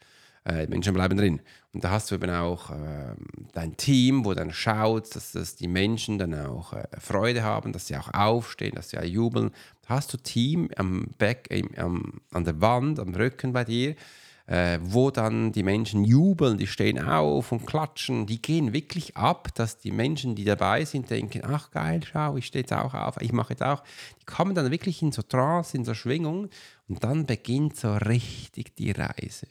Äh, 0.45 0.67
Menschen 0.67 0.93
bleiben 0.93 1.17
drin. 1.17 1.41
Und 1.73 1.83
da 1.83 1.89
hast 1.91 2.11
du 2.11 2.15
eben 2.15 2.29
auch 2.29 2.69
äh, 2.69 3.15
dein 3.51 3.75
Team, 3.77 4.25
wo 4.25 4.33
dann 4.35 4.53
schaut, 4.53 5.15
dass, 5.15 5.31
dass 5.31 5.55
die 5.55 5.67
Menschen 5.67 6.19
dann 6.19 6.35
auch 6.35 6.73
äh, 6.73 6.83
Freude 6.99 7.41
haben, 7.41 7.73
dass 7.73 7.87
sie 7.87 7.97
auch 7.97 8.13
aufstehen, 8.13 8.75
dass 8.75 8.91
sie 8.91 8.99
auch 8.99 9.03
jubeln. 9.03 9.51
Da 9.87 9.95
hast 9.95 10.13
du 10.13 10.17
Team 10.17 10.69
am 10.77 11.07
Back, 11.17 11.49
am, 11.77 12.21
an 12.31 12.43
der 12.43 12.61
Wand, 12.61 12.99
am 12.99 13.15
Rücken 13.15 13.53
bei 13.53 13.63
dir, 13.63 13.95
äh, 14.47 14.79
wo 14.81 15.09
dann 15.09 15.51
die 15.51 15.63
Menschen 15.63 16.03
jubeln, 16.03 16.57
die 16.57 16.67
stehen 16.67 16.99
auf 16.99 17.51
und 17.51 17.65
klatschen, 17.65 18.27
die 18.27 18.41
gehen 18.41 18.73
wirklich 18.73 19.17
ab, 19.17 19.49
dass 19.55 19.79
die 19.79 19.91
Menschen, 19.91 20.35
die 20.35 20.43
dabei 20.43 20.85
sind, 20.85 21.09
denken, 21.09 21.41
ach 21.43 21.71
geil, 21.71 22.01
schau, 22.03 22.37
ich 22.37 22.45
stehe 22.45 22.61
jetzt 22.61 22.73
auch 22.73 22.93
auf, 22.93 23.19
ich 23.21 23.31
mache 23.31 23.53
jetzt 23.53 23.63
auch. 23.63 23.83
Die 24.21 24.25
kommen 24.25 24.53
dann 24.53 24.69
wirklich 24.69 25.01
in 25.01 25.11
so 25.11 25.23
Trance, 25.23 25.75
in 25.75 25.83
so 25.83 25.95
Schwingung 25.95 26.49
und 26.87 27.03
dann 27.03 27.25
beginnt 27.25 27.75
so 27.75 27.95
richtig 27.95 28.75
die 28.75 28.91
Reise. 28.91 29.47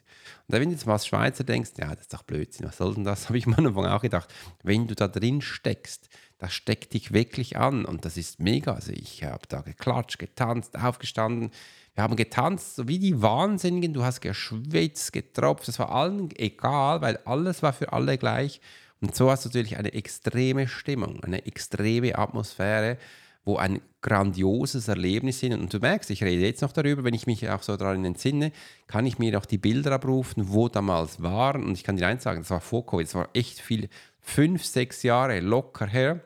Und 0.47 0.53
wenn 0.53 0.69
du 0.69 0.71
jetzt 0.71 0.87
mal 0.87 0.95
als 0.95 1.07
Schweizer 1.07 1.43
denkst, 1.43 1.73
ja, 1.79 1.91
das 1.91 2.03
ist 2.03 2.15
doch 2.15 2.23
Blödsinn, 2.23 2.67
was 2.67 2.77
soll 2.77 2.95
denn 2.95 3.05
das, 3.05 3.25
habe 3.29 3.39
ich 3.39 3.47
am 3.47 3.55
Anfang 3.55 3.87
auch 3.87 4.03
gedacht. 4.03 4.33
Wenn 4.63 4.87
du 4.87 4.95
da 4.95 5.09
drin 5.09 5.41
steckst, 5.41 6.09
das 6.39 6.53
steckt 6.53 6.95
dich 6.95 7.13
wirklich 7.13 7.57
an 7.57 7.85
und 7.85 8.05
das 8.05 8.17
ist 8.17 8.39
mega. 8.39 8.75
Also 8.75 8.93
ich 8.93 9.25
habe 9.25 9.47
da 9.49 9.63
geklatscht, 9.63 10.19
getanzt, 10.19 10.79
aufgestanden, 10.79 11.51
wir 11.95 12.03
haben 12.03 12.17
getanzt, 12.17 12.77
so 12.77 12.89
wie 12.89 12.99
die 12.99 13.23
Wahnsinnigen. 13.23 13.95
Du 13.95 14.03
hast 14.03 14.21
geschwitzt, 14.21 15.13
getropft. 15.13 15.69
Es 15.69 15.79
war 15.79 15.91
allen 15.93 16.31
egal, 16.37 17.01
weil 17.03 17.19
alles 17.25 17.63
war 17.63 17.73
für 17.73 17.93
alle 17.93 18.19
gleich. 18.19 18.61
Und 19.01 19.15
so 19.15 19.31
hast 19.31 19.45
du 19.45 19.49
natürlich 19.49 19.77
eine 19.77 19.93
extreme 19.93 20.67
Stimmung, 20.67 21.23
eine 21.23 21.47
extreme 21.47 22.19
Atmosphäre, 22.19 22.99
wo 23.45 23.59
ein 23.59 23.81
grandioses 24.01 24.89
Erlebnis 24.89 25.43
ist. 25.43 25.53
Und 25.53 25.73
du 25.73 25.79
merkst, 25.79 26.11
ich 26.11 26.25
rede 26.25 26.43
jetzt 26.43 26.63
noch 26.63 26.73
darüber, 26.73 27.05
wenn 27.05 27.15
ich 27.15 27.27
mich 27.27 27.49
auch 27.49 27.63
so 27.63 27.77
daran 27.77 28.05
entsinne, 28.05 28.51
kann 28.87 29.07
ich 29.07 29.19
mir 29.19 29.39
auch 29.39 29.47
die 29.47 29.59
Bilder 29.59 29.93
abrufen, 29.93 30.49
wo 30.49 30.69
damals 30.69 31.23
waren. 31.23 31.63
Und 31.65 31.75
ich 31.75 31.85
kann 31.85 31.97
dir 31.97 32.09
eins 32.09 32.25
sagen, 32.25 32.41
das 32.41 32.51
war 32.51 32.61
vor 32.61 32.87
Covid, 32.87 33.07
das 33.07 33.15
war 33.15 33.29
echt 33.35 33.61
viel, 33.61 33.89
fünf, 34.21 34.65
sechs 34.65 35.03
Jahre 35.05 35.41
locker 35.41 35.87
her. 35.87 36.21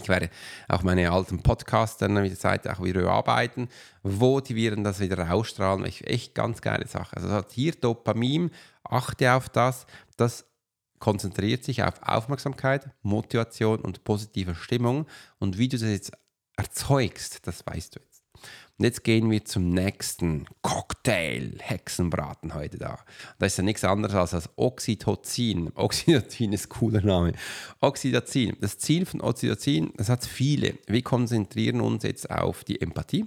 Ich 0.00 0.08
werde 0.08 0.30
auch 0.68 0.82
meine 0.82 1.10
alten 1.10 1.42
Podcasts 1.42 1.98
dann 1.98 2.14
mit 2.14 2.30
der 2.30 2.38
Zeit 2.38 2.66
auch 2.68 2.82
wieder 2.82 3.02
die 4.40 4.56
Viren 4.56 4.84
das 4.84 5.00
wieder 5.00 5.32
ausstrahlen. 5.32 5.84
Echt 5.84 6.34
ganz 6.34 6.60
geile 6.60 6.86
Sache. 6.86 7.16
Also 7.16 7.30
hat 7.30 7.52
hier 7.52 7.72
Dopamin, 7.72 8.50
achte 8.82 9.32
auf 9.32 9.48
das, 9.48 9.86
das 10.16 10.46
konzentriert 10.98 11.64
sich 11.64 11.82
auf 11.82 12.02
Aufmerksamkeit, 12.02 12.90
Motivation 13.02 13.80
und 13.80 14.04
positive 14.04 14.54
Stimmung. 14.54 15.06
Und 15.38 15.58
wie 15.58 15.68
du 15.68 15.78
das 15.78 15.88
jetzt 15.88 16.12
erzeugst, 16.56 17.46
das 17.46 17.66
weißt 17.66 17.96
du 17.96 18.00
jetzt. 18.00 18.09
Und 18.80 18.84
jetzt 18.84 19.04
gehen 19.04 19.30
wir 19.30 19.44
zum 19.44 19.68
nächsten 19.68 20.46
Cocktail, 20.62 21.52
Hexenbraten 21.58 22.54
heute 22.54 22.78
da. 22.78 22.98
Das 23.38 23.52
ist 23.52 23.58
ja 23.58 23.62
nichts 23.62 23.84
anderes 23.84 24.14
als 24.14 24.30
das 24.30 24.48
Oxytocin. 24.56 25.70
Oxytocin 25.74 26.54
ist 26.54 26.64
ein 26.64 26.68
cooler 26.70 27.02
Name. 27.02 27.34
Oxytocin. 27.82 28.56
Das 28.58 28.78
Ziel 28.78 29.04
von 29.04 29.20
Oxytocin, 29.20 29.92
das 29.98 30.08
hat 30.08 30.24
viele. 30.24 30.78
Wir 30.86 31.02
konzentrieren 31.02 31.82
uns 31.82 32.04
jetzt 32.04 32.30
auf 32.30 32.64
die 32.64 32.80
Empathie, 32.80 33.26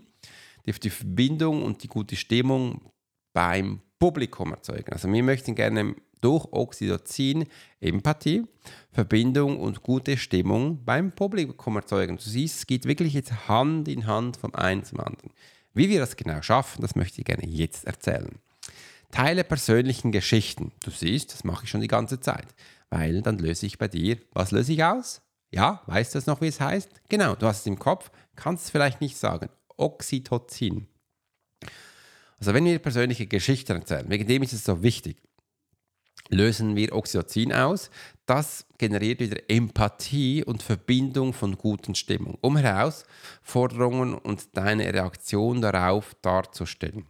auf 0.67 0.79
die 0.79 0.89
Verbindung 0.89 1.61
und 1.61 1.83
die 1.83 1.87
gute 1.87 2.15
Stimmung 2.15 2.91
beim 3.31 3.81
Publikum 3.99 4.53
erzeugen. 4.53 4.91
Also 4.91 5.07
wir 5.07 5.21
möchten 5.21 5.53
gerne 5.53 5.93
durch 6.23 6.45
Oxytocin 6.51 7.45
Empathie, 7.81 8.45
Verbindung 8.91 9.59
und 9.59 9.83
gute 9.83 10.17
Stimmung 10.17 10.83
beim 10.85 11.11
Publikum 11.11 11.75
erzeugen. 11.75 12.17
Du 12.17 12.23
siehst, 12.23 12.59
es 12.59 12.67
geht 12.67 12.85
wirklich 12.85 13.13
jetzt 13.13 13.47
Hand 13.47 13.87
in 13.87 14.07
Hand 14.07 14.37
vom 14.37 14.55
einen 14.55 14.83
zum 14.83 15.01
anderen. 15.01 15.31
Wie 15.73 15.89
wir 15.89 15.99
das 15.99 16.15
genau 16.15 16.41
schaffen, 16.41 16.81
das 16.81 16.95
möchte 16.95 17.19
ich 17.19 17.25
gerne 17.25 17.45
jetzt 17.45 17.85
erzählen. 17.85 18.39
Teile 19.11 19.43
persönlichen 19.43 20.11
Geschichten. 20.11 20.71
Du 20.83 20.91
siehst, 20.91 21.33
das 21.33 21.43
mache 21.43 21.65
ich 21.65 21.69
schon 21.69 21.81
die 21.81 21.87
ganze 21.87 22.19
Zeit, 22.19 22.47
weil 22.89 23.21
dann 23.21 23.37
löse 23.37 23.65
ich 23.65 23.77
bei 23.77 23.87
dir, 23.87 24.17
was 24.31 24.51
löse 24.51 24.73
ich 24.73 24.83
aus? 24.83 25.21
Ja, 25.51 25.81
weißt 25.87 26.13
du 26.13 26.17
das 26.17 26.25
noch, 26.25 26.41
wie 26.41 26.47
es 26.47 26.59
heißt? 26.59 26.89
Genau, 27.09 27.35
du 27.35 27.45
hast 27.45 27.59
es 27.59 27.67
im 27.67 27.77
Kopf, 27.77 28.09
kannst 28.35 28.65
es 28.65 28.69
vielleicht 28.71 29.01
nicht 29.01 29.17
sagen. 29.17 29.49
Oxytocin. 29.77 30.87
Also 32.39 32.53
wenn 32.53 32.65
wir 32.65 32.79
persönliche 32.79 33.27
Geschichten 33.27 33.73
erzählen, 33.73 34.09
wegen 34.09 34.27
dem 34.27 34.41
ist 34.41 34.53
es 34.53 34.63
so 34.63 34.81
wichtig 34.81 35.17
lösen 36.29 36.75
wir 36.75 36.93
Oxytocin 36.93 37.53
aus. 37.53 37.89
Das 38.25 38.65
generiert 38.77 39.19
wieder 39.19 39.37
Empathie 39.49 40.43
und 40.43 40.63
Verbindung 40.63 41.33
von 41.33 41.57
guten 41.57 41.95
Stimmung, 41.95 42.37
um 42.41 42.57
Herausforderungen 42.57 44.15
und 44.15 44.55
deine 44.55 44.93
Reaktion 44.93 45.61
darauf 45.61 46.15
darzustellen. 46.21 47.05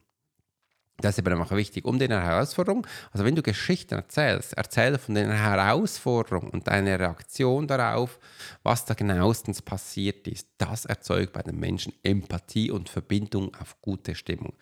Das 0.98 1.18
ist 1.18 1.28
aber 1.28 1.40
auch 1.42 1.52
wichtig, 1.52 1.86
um 1.86 1.98
deine 1.98 2.22
Herausforderung, 2.22 2.86
also 3.12 3.26
wenn 3.26 3.36
du 3.36 3.42
Geschichten 3.42 3.96
erzählst, 3.96 4.54
erzähle 4.54 5.00
von 5.00 5.16
den 5.16 5.32
Herausforderungen 5.32 6.50
und 6.50 6.68
deiner 6.68 7.00
Reaktion 7.00 7.68
darauf, 7.68 8.20
was 8.62 8.86
da 8.86 8.94
genauestens 8.94 9.62
passiert 9.62 10.28
ist. 10.28 10.48
Das 10.60 10.86
erzeugt 10.86 11.34
bei 11.34 11.42
den 11.42 11.60
Menschen 11.60 11.94
Empathie 12.04 12.70
und 12.70 12.90
Verbindung 12.90 13.56
auf 13.56 13.82
gute 13.82 14.14
Stimmung. 14.14 14.54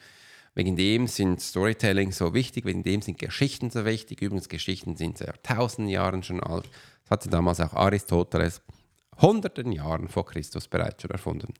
Wegen 0.53 0.75
dem 0.75 1.08
sind 1.08 1.41
Storytelling 1.41 2.12
so 2.12 2.34
wichtig, 2.34 2.65
wegen 2.65 2.84
dem 2.84 3.01
sind 3.01 3.17
Geschichten 3.17 3.70
so 3.70 3.86
wichtig. 3.86 4.22
Übrigens, 4.22 4.50
Geschichten 4.50 4.98
sind 4.98 5.17
seit 5.17 5.43
tausenden 5.43 5.89
Jahren 5.89 6.24
schon 6.24 6.41
alt. 6.41 6.70
Das 7.03 7.12
hatte 7.12 7.29
damals 7.29 7.60
auch 7.62 7.74
Aristoteles 7.74 8.62
hunderten 9.22 9.72
Jahren 9.72 10.10
vor 10.10 10.25
Christus 10.25 10.67
bereits 10.67 11.01
schon 11.01 11.12
erfunden. 11.12 11.53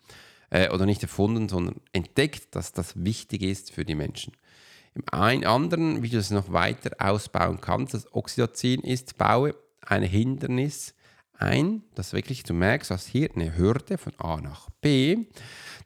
Äh, 0.50 0.70
oder 0.70 0.86
nicht 0.86 1.02
erfunden, 1.02 1.48
sondern 1.48 1.76
entdeckt, 1.94 2.56
dass 2.56 2.74
das 2.74 3.04
wichtig 3.04 3.44
ist 3.44 3.72
für 3.72 3.86
die 3.86 3.96
Menschen. 3.96 4.34
Im 4.94 5.04
einen 5.10 5.46
anderen, 5.46 6.04
wie 6.04 6.10
du 6.10 6.18
es 6.18 6.32
noch 6.32 6.52
weiter 6.52 6.92
ausbauen 7.00 7.62
kannst, 7.62 7.94
das 7.94 8.14
Oxytocin 8.14 8.82
ist, 8.82 9.18
baue 9.18 9.56
ein 9.80 10.04
Hindernis 10.04 10.94
ein, 11.34 11.84
dass 11.96 12.12
wirklich 12.12 12.44
du 12.44 12.54
merkst, 12.54 12.92
dass 12.92 13.08
hier 13.08 13.30
eine 13.34 13.58
Hürde 13.58 13.98
von 13.98 14.14
A 14.20 14.42
nach 14.42 14.70
B, 14.82 15.28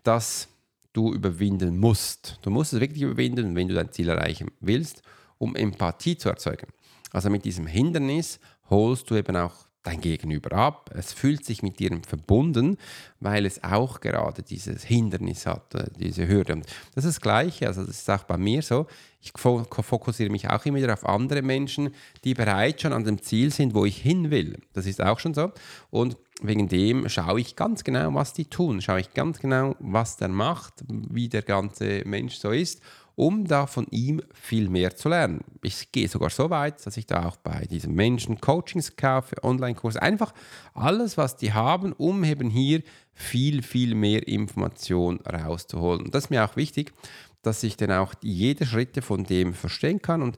das 0.03 0.47
du 0.96 1.14
überwinden 1.14 1.78
musst. 1.78 2.40
Du 2.42 2.50
musst 2.50 2.74
es 2.74 2.80
wirklich 2.80 3.02
überwinden, 3.02 3.56
wenn 3.56 3.68
du 3.68 3.75
dein 3.75 3.92
Ziel 3.92 4.10
erreichen 4.10 4.52
willst, 4.60 5.02
um 5.38 5.56
Empathie 5.56 6.18
zu 6.18 6.30
erzeugen. 6.30 6.68
Also 7.12 7.30
mit 7.30 7.46
diesem 7.46 7.68
Hindernis 7.68 8.40
holst 8.70 9.10
du 9.10 9.16
eben 9.16 9.36
auch 9.36 9.68
dein 9.86 10.01
Gegenüber 10.01 10.54
ab. 10.54 10.89
Es 10.94 11.13
fühlt 11.13 11.46
sich 11.46 11.63
mit 11.63 11.80
dir 11.80 11.92
verbunden, 12.08 12.77
weil 13.20 13.46
es 13.46 13.63
auch 13.63 14.01
gerade 14.01 14.44
dieses 14.44 14.84
Hindernis 14.84 15.46
hat, 15.46 15.74
äh, 15.75 15.86
diese 15.98 16.27
Hürde. 16.27 16.54
Und 16.54 16.65
das 16.96 17.06
ist 17.06 17.18
das 17.18 17.22
Gleiche, 17.22 17.68
also 17.68 17.84
das 17.84 17.98
ist 17.98 18.10
auch 18.10 18.24
bei 18.24 18.38
mir 18.38 18.62
so. 18.62 18.88
Ich 19.22 19.32
fokussiere 19.36 20.30
mich 20.30 20.50
auch 20.50 20.65
immer 20.65 20.77
wieder 20.77 20.94
auf 20.94 21.06
andere 21.06 21.42
Menschen, 21.42 21.89
die 22.24 22.36
bereits 22.36 22.84
schon 22.84 22.94
an 22.94 23.06
dem 23.06 23.22
Ziel 23.22 23.51
sind, 23.51 23.74
wo 23.74 23.86
ich 23.86 23.98
hin 23.98 24.30
will. 24.30 24.60
Das 24.74 24.86
ist 24.86 25.01
auch 25.01 25.20
schon 25.20 25.34
so. 25.34 25.51
Und 25.89 26.15
wegen 26.42 26.68
dem 26.68 27.10
schaue 27.10 27.39
ich 27.39 27.56
ganz 27.56 27.84
genau, 27.84 28.13
was 28.13 28.34
die 28.34 28.46
tun. 28.46 28.82
Schaue 28.82 29.00
ich 29.00 29.13
ganz 29.13 29.39
genau, 29.39 29.75
was 29.80 30.18
der 30.18 30.27
macht, 30.27 30.74
wie 30.88 31.27
der 31.27 31.42
ganze 31.42 32.04
Mensch 32.06 32.36
so 32.36 32.51
ist 32.51 32.82
um 33.15 33.45
da 33.45 33.65
von 33.65 33.88
ihm 33.91 34.22
viel 34.34 34.69
mehr 34.69 34.95
zu 34.95 35.10
lernen. 35.10 35.41
Ich 35.63 35.91
gehe 35.91 36.07
sogar 36.07 36.29
so 36.29 36.50
weit, 36.50 36.86
dass 36.86 36.98
ich 36.98 37.05
da 37.05 37.25
auch 37.25 37.38
bei 37.38 37.65
diesen 37.65 37.93
Menschen 37.95 38.41
Coachings 38.41 38.95
kaufe, 38.95 39.41
Online-Kurse, 39.43 40.01
einfach 40.01 40.34
alles, 40.74 41.17
was 41.17 41.38
die 41.38 41.53
haben, 41.53 41.93
um 41.93 42.24
eben 42.24 42.50
hier 42.50 42.84
viel, 43.13 43.63
viel 43.63 43.95
mehr 43.95 44.27
Information 44.27 45.22
rauszuholen. 45.22 46.05
Und 46.05 46.15
das 46.15 46.25
ist 46.25 46.29
mir 46.29 46.43
auch 46.43 46.55
wichtig, 46.57 46.93
dass 47.41 47.63
ich 47.63 47.77
dann 47.77 47.91
auch 47.91 48.13
jede 48.22 48.65
Schritte 48.65 49.01
von 49.01 49.24
dem 49.24 49.53
verstehen 49.53 50.01
kann 50.01 50.22
und 50.22 50.38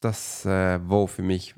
das, 0.00 0.44
äh, 0.44 0.80
wo 0.88 1.06
für 1.06 1.22
mich 1.22 1.54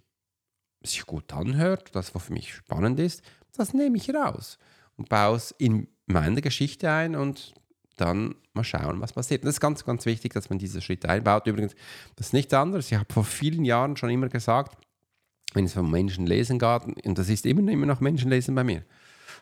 sich 0.83 1.07
gut 1.07 1.33
anhört, 1.33 1.95
das, 1.95 2.15
was 2.15 2.25
für 2.25 2.33
mich 2.33 2.55
spannend 2.55 3.01
ist, 3.01 3.23
das 3.57 3.75
nehme 3.75 3.97
ich 3.97 4.15
raus 4.15 4.59
und 4.97 5.09
baue 5.09 5.37
es 5.37 5.51
in 5.53 5.89
meine 6.07 6.41
Geschichte 6.41 6.91
ein 6.91 7.17
und 7.17 7.55
dann 8.01 8.35
mal 8.53 8.65
schauen, 8.65 9.01
was 9.01 9.13
passiert. 9.13 9.45
das 9.45 9.55
ist 9.55 9.61
ganz, 9.61 9.85
ganz 9.85 10.07
wichtig, 10.07 10.33
dass 10.33 10.51
man 10.51 10.59
diese 10.59 10.81
Schritte 10.81 11.09
einbaut. 11.09 11.47
Übrigens, 11.47 11.75
das 12.17 12.29
ist 12.29 12.33
nichts 12.33 12.55
anderes. 12.55 12.91
Ich 12.91 12.99
habe 12.99 13.13
vor 13.13 13.25
vielen 13.25 13.65
Jahren 13.65 13.97
schon 13.97 14.11
immer 14.11 14.29
gesagt, 14.29 14.77
wenn 15.55 15.65
es 15.65 15.75
vom 15.75 15.91
Menschenlesen 15.91 16.59
geht, 16.59 17.07
und 17.07 17.19
das 17.19 17.29
ist 17.29 17.47
immer, 17.47 17.71
immer 17.71 17.87
noch 17.87 18.01
Menschenlesen 18.01 18.55
bei 18.55 18.65
mir, 18.65 18.83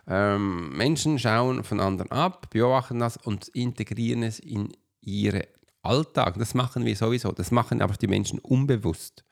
ähm, 0.06 0.76
Menschen 0.76 1.18
schauen 1.18 1.64
von 1.64 1.80
anderen 1.80 2.10
ab, 2.10 2.50
beobachten 2.50 2.98
das 2.98 3.16
und 3.16 3.48
integrieren 3.48 4.22
es 4.22 4.38
in 4.38 4.72
ihren 5.00 5.42
Alltag. 5.82 6.38
Das 6.38 6.54
machen 6.54 6.84
wir 6.84 6.96
sowieso. 6.96 7.32
Das 7.32 7.50
machen 7.50 7.82
aber 7.82 7.94
die 7.94 8.06
Menschen 8.06 8.38
unbewusst. 8.38 9.24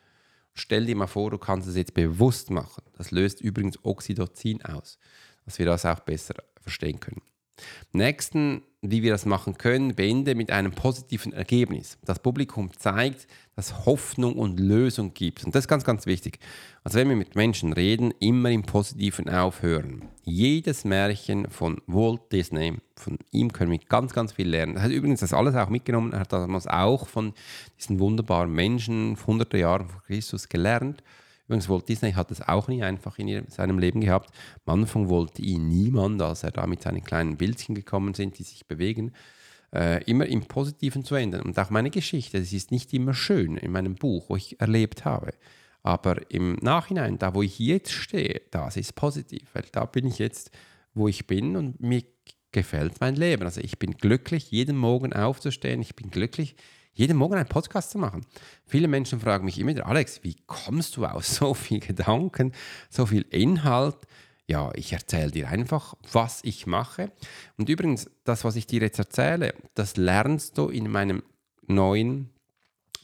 Stell 0.55 0.87
dir 0.87 0.97
mal 0.97 1.07
vor, 1.07 1.31
du 1.31 1.39
kannst 1.39 1.69
es 1.69 1.77
jetzt 1.77 1.95
bewusst 1.95 2.51
machen. 2.51 2.83
Das 2.97 3.11
löst 3.11 3.41
übrigens 3.41 3.79
Oxytocin 3.85 4.65
aus, 4.65 4.99
dass 5.45 5.59
wir 5.59 5.67
das 5.67 5.85
auch 5.85 6.01
besser 6.01 6.35
verstehen 6.61 7.01
können. 7.01 7.23
Nächsten 7.93 8.63
wie 8.87 9.03
wir 9.03 9.13
das 9.13 9.25
machen 9.25 9.57
können, 9.57 9.95
beende 9.95 10.35
mit 10.35 10.51
einem 10.51 10.73
positiven 10.73 11.33
Ergebnis. 11.33 11.97
Das 12.05 12.19
Publikum 12.19 12.71
zeigt, 12.77 13.27
dass 13.57 13.87
Hoffnung 13.87 14.35
und 14.37 14.61
Lösung 14.61 15.15
gibt. 15.15 15.45
Und 15.45 15.55
das 15.55 15.65
ist 15.65 15.69
ganz, 15.69 15.85
ganz 15.85 16.05
wichtig. 16.05 16.39
Also 16.83 16.99
wenn 16.99 17.09
wir 17.09 17.17
mit 17.17 17.35
Menschen 17.35 17.73
reden, 17.73 18.13
immer 18.21 18.51
im 18.51 18.63
Positiven 18.63 19.31
aufhören. 19.31 20.09
Jedes 20.23 20.85
Märchen 20.85 21.49
von 21.51 21.81
Walt 21.87 22.21
Disney, 22.31 22.75
von 22.97 23.19
ihm 23.31 23.53
können 23.53 23.73
wir 23.73 23.79
ganz, 23.79 24.13
ganz 24.13 24.33
viel 24.33 24.49
lernen. 24.49 24.77
Er 24.77 24.83
hat 24.83 24.91
übrigens 24.91 25.21
das 25.21 25.33
alles 25.33 25.55
auch 25.55 25.71
mitgenommen. 25.71 26.13
Er 26.13 26.21
hat 26.21 26.33
damals 26.33 26.67
auch 26.67 27.09
von 27.09 27.33
diesen 27.79 28.01
wunderbaren 28.01 28.53
Menschen, 28.53 29.17
hunderte 29.27 29.57
Jahre 29.57 29.87
vor 29.87 30.03
Christus 30.03 30.49
gelernt. 30.49 31.03
Übrigens, 31.47 31.69
Walt 31.69 31.89
Disney 31.89 32.13
hat 32.13 32.31
es 32.31 32.41
auch 32.41 32.69
nie 32.69 32.83
einfach 32.83 33.19
in 33.19 33.49
seinem 33.49 33.79
Leben 33.79 34.01
gehabt. 34.01 34.31
Am 34.65 34.81
Anfang 34.81 35.09
wollte 35.09 35.43
ihn 35.43 35.69
niemand, 35.69 36.23
als 36.23 36.43
er 36.43 36.51
da 36.51 36.67
mit 36.67 36.83
seinen 36.83 37.05
kleinen 37.05 37.37
Bildchen 37.37 37.75
gekommen 37.75 38.15
sind, 38.15 38.39
die 38.39 38.45
sich 38.45 38.67
bewegen, 38.67 39.13
äh, 39.75 40.03
immer 40.05 40.27
im 40.27 40.43
Positiven 40.43 41.05
zu 41.05 41.15
ändern. 41.15 41.43
Und 41.43 41.59
auch 41.59 41.71
meine 41.71 41.91
Geschichte, 41.91 42.41
das 42.41 42.53
ist 42.53 42.71
nicht 42.71 42.95
immer 42.95 43.13
schön 43.13 43.57
in 43.59 43.73
meinem 43.73 43.95
Buch, 43.95 44.31
wo 44.31 44.37
ich 44.37 44.59
erlebt 44.61 45.05
habe. 45.05 45.35
Aber 45.83 46.31
im 46.31 46.55
Nachhinein, 46.63 47.19
da 47.19 47.35
wo 47.35 47.43
ich 47.43 47.59
jetzt 47.59 47.93
stehe, 47.93 48.41
das 48.51 48.79
ist 48.79 48.95
positiv, 48.95 49.43
weil 49.53 49.65
da 49.71 49.85
bin 49.85 50.07
ich 50.07 50.19
jetzt, 50.19 50.51
wo 50.95 51.09
ich 51.09 51.27
bin 51.27 51.57
und 51.57 51.79
mir 51.79 52.03
gefällt 52.53 53.01
mein 53.01 53.17
Leben. 53.17 53.43
Also 53.43 53.61
ich 53.61 53.79
bin 53.79 53.99
glücklich, 53.99 54.51
jeden 54.51 54.79
Morgen 54.79 55.13
aufzustehen. 55.13 55.83
Ich 55.83 55.95
bin 55.95 56.11
glücklich, 56.11 56.57
jeden 56.95 57.17
Morgen 57.17 57.35
einen 57.35 57.49
Podcast 57.49 57.91
zu 57.91 57.99
machen. 57.99 58.25
Viele 58.67 58.89
Menschen 58.89 59.21
fragen 59.21 59.45
mich 59.45 59.59
immer 59.59 59.71
wieder, 59.71 59.87
Alex, 59.87 60.21
wie 60.23 60.37
kommst 60.47 60.97
du 60.97 61.05
aus 61.05 61.37
so 61.37 61.55
viel 61.55 61.81
Gedanken, 61.81 62.53
so 62.89 63.07
viel 63.07 63.27
Inhalt? 63.31 63.97
Ja, 64.47 64.71
ich 64.75 64.93
erzähle 64.93 65.31
dir 65.31 65.49
einfach, 65.49 65.95
was 66.13 66.41
ich 66.43 66.67
mache. 66.67 67.11
Und 67.57 67.69
übrigens, 67.69 68.11
das, 68.25 68.45
was 68.45 68.57
ich 68.57 68.67
dir 68.67 68.81
jetzt 68.83 68.99
erzähle, 68.99 69.55
das 69.75 69.97
lernst 69.97 70.59
du 70.59 70.69
in 70.69 70.91
meinem 70.91 71.23
neuen 71.67 72.31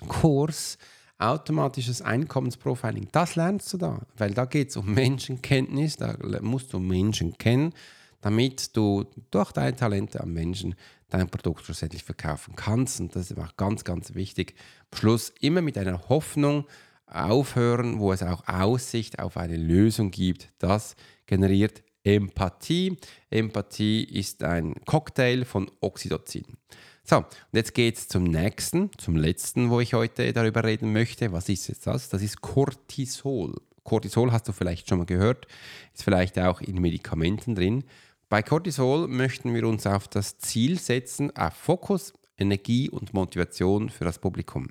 Kurs 0.07 0.79
automatisches 1.21 2.01
Einkommensprofiling, 2.01 3.09
das 3.13 3.37
lernst 3.37 3.73
du 3.73 3.77
da, 3.77 4.01
weil 4.17 4.33
da 4.33 4.47
geht 4.47 4.71
es 4.71 4.77
um 4.77 4.95
Menschenkenntnis, 4.95 5.97
da 5.97 6.17
musst 6.41 6.73
du 6.73 6.79
Menschen 6.79 7.37
kennen, 7.37 7.75
damit 8.23 8.77
du 8.77 9.05
durch 9.31 9.53
deine 9.53 9.77
Talente 9.77 10.21
am 10.21 10.33
Menschen 10.33 10.75
dein 11.11 11.29
Produkt 11.29 11.65
schlussendlich 11.65 12.05
verkaufen 12.05 12.55
kannst. 12.57 13.01
Und 13.01 13.15
das 13.15 13.31
ist 13.31 13.39
auch 13.39 13.57
ganz, 13.57 13.85
ganz 13.85 14.15
wichtig. 14.15 14.55
Am 14.91 14.99
Schluss 14.99 15.33
immer 15.41 15.61
mit 15.61 15.77
einer 15.77 16.09
Hoffnung 16.09 16.67
aufhören, 17.07 17.99
wo 17.99 18.13
es 18.13 18.23
auch 18.23 18.47
Aussicht 18.47 19.19
auf 19.19 19.37
eine 19.37 19.57
Lösung 19.57 20.11
gibt. 20.11 20.49
Das 20.59 20.97
generiert 21.27 21.83
Empathie. 22.05 22.97
Empathie 23.31 24.05
ist 24.05 24.43
ein 24.43 24.75
Cocktail 24.87 25.45
von 25.45 25.71
Oxytocin. 25.81 26.57
So, 27.05 27.17
und 27.19 27.27
jetzt 27.53 27.75
geht 27.75 27.97
es 27.97 28.09
zum 28.09 28.25
nächsten, 28.25 28.91
zum 28.99 29.17
letzten, 29.17 29.71
wo 29.71 29.81
ich 29.81 29.95
heute 29.95 30.33
darüber 30.33 30.65
reden 30.65 30.93
möchte. 30.93 31.33
Was 31.33 31.49
ist 31.49 31.69
jetzt 31.69 31.87
das? 31.87 32.09
Das 32.09 32.23
ist 32.23 32.41
Cortisol. 32.41 33.57
Cortisol 33.83 34.31
hast 34.31 34.47
du 34.47 34.53
vielleicht 34.53 34.89
schon 34.89 34.99
mal 34.99 35.07
gehört, 35.07 35.47
ist 35.93 36.05
vielleicht 36.05 36.39
auch 36.39 36.61
in 36.61 36.81
Medikamenten 36.81 37.55
drin. 37.55 37.85
Bei 38.31 38.45
Cortisol 38.45 39.09
möchten 39.09 39.53
wir 39.57 39.67
uns 39.67 39.89
auf 39.89 40.07
das 40.07 40.39
Ziel 40.39 40.79
setzen, 40.79 41.37
auf 41.37 41.53
Fokus, 41.53 42.13
Energie 42.39 42.89
und 42.89 43.13
Motivation 43.13 43.91
für 43.91 44.05
das 44.05 44.21
Publikum. 44.21 44.69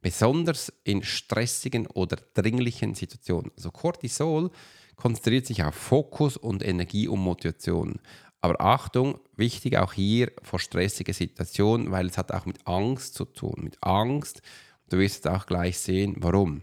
Besonders 0.00 0.72
in 0.84 1.02
stressigen 1.02 1.88
oder 1.88 2.18
dringlichen 2.34 2.94
Situationen. 2.94 3.50
Also 3.56 3.72
Cortisol 3.72 4.52
konzentriert 4.94 5.44
sich 5.44 5.64
auf 5.64 5.74
Fokus 5.74 6.36
und 6.36 6.62
Energie 6.62 7.08
und 7.08 7.18
Motivation. 7.18 7.98
Aber 8.40 8.60
Achtung, 8.60 9.18
wichtig 9.34 9.76
auch 9.76 9.92
hier 9.92 10.30
vor 10.44 10.60
stressigen 10.60 11.14
Situationen, 11.14 11.90
weil 11.90 12.06
es 12.06 12.16
hat 12.16 12.30
auch 12.30 12.46
mit 12.46 12.64
Angst 12.64 13.14
zu 13.14 13.24
tun. 13.24 13.56
Mit 13.64 13.76
Angst, 13.82 14.40
du 14.88 14.98
wirst 14.98 15.26
auch 15.26 15.46
gleich 15.46 15.78
sehen, 15.78 16.14
warum. 16.18 16.62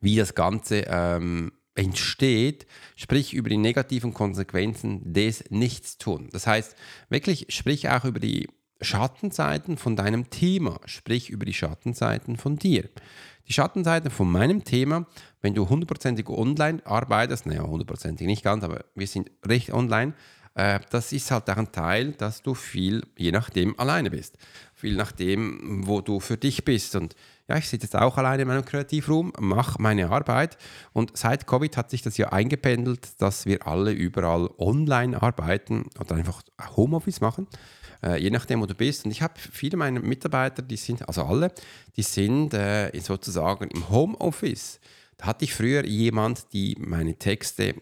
Wie 0.00 0.16
das 0.16 0.34
Ganze 0.34 0.84
ähm, 0.88 1.52
entsteht, 1.74 2.66
sprich 2.96 3.32
über 3.32 3.48
die 3.48 3.56
negativen 3.56 4.12
Konsequenzen 4.12 5.12
des 5.12 5.44
Nichtstun. 5.50 6.28
Das 6.32 6.46
heißt, 6.46 6.76
wirklich 7.08 7.46
sprich 7.50 7.88
auch 7.88 8.04
über 8.04 8.20
die 8.20 8.48
Schattenseiten 8.80 9.76
von 9.76 9.96
deinem 9.96 10.30
Thema, 10.30 10.80
sprich 10.86 11.30
über 11.30 11.44
die 11.44 11.54
Schattenseiten 11.54 12.36
von 12.36 12.56
dir. 12.56 12.88
Die 13.46 13.52
Schattenseiten 13.52 14.10
von 14.10 14.30
meinem 14.30 14.64
Thema, 14.64 15.06
wenn 15.40 15.54
du 15.54 15.68
hundertprozentig 15.68 16.28
online 16.28 16.84
arbeitest, 16.86 17.46
naja, 17.46 17.62
hundertprozentig 17.62 18.26
nicht 18.26 18.44
ganz, 18.44 18.64
aber 18.64 18.84
wir 18.94 19.06
sind 19.06 19.30
recht 19.44 19.72
online, 19.72 20.14
das 20.54 21.12
ist 21.12 21.30
halt 21.30 21.48
auch 21.48 21.56
ein 21.56 21.72
Teil, 21.72 22.12
dass 22.12 22.42
du 22.42 22.54
viel, 22.54 23.02
je 23.16 23.32
nachdem, 23.32 23.78
alleine 23.78 24.10
bist. 24.10 24.36
Viel 24.74 24.96
nachdem, 24.96 25.86
wo 25.86 26.00
du 26.00 26.20
für 26.20 26.36
dich 26.36 26.64
bist. 26.64 26.96
Und 26.96 27.14
ja, 27.48 27.56
ich 27.56 27.68
sitze 27.68 27.86
jetzt 27.86 27.96
auch 27.96 28.18
alleine 28.18 28.42
in 28.42 28.48
meinem 28.48 28.64
Kreativraum, 28.64 29.32
mache 29.38 29.80
meine 29.80 30.10
Arbeit. 30.10 30.58
Und 30.92 31.16
seit 31.16 31.46
Covid 31.46 31.76
hat 31.76 31.90
sich 31.90 32.02
das 32.02 32.16
ja 32.18 32.30
eingependelt, 32.30 33.08
dass 33.18 33.46
wir 33.46 33.66
alle 33.66 33.92
überall 33.92 34.50
online 34.58 35.22
arbeiten 35.22 35.86
oder 35.98 36.16
einfach 36.16 36.42
Homeoffice 36.76 37.20
machen 37.20 37.46
äh, 38.02 38.20
je 38.20 38.30
nachdem, 38.30 38.60
wo 38.60 38.66
du 38.66 38.74
bist. 38.74 39.04
Und 39.04 39.10
ich 39.10 39.22
habe 39.22 39.34
viele 39.38 39.76
meiner 39.76 40.00
Mitarbeiter, 40.00 40.62
die 40.62 40.76
sind, 40.76 41.06
also 41.06 41.24
alle, 41.24 41.52
die 41.96 42.02
sind 42.02 42.54
äh, 42.54 42.90
sozusagen 43.00 43.68
im 43.68 43.88
Homeoffice. 43.88 44.80
Da 45.16 45.26
hatte 45.26 45.44
ich 45.44 45.54
früher 45.54 45.84
jemand, 45.84 46.52
die 46.52 46.76
meine 46.78 47.14
Texte 47.16 47.74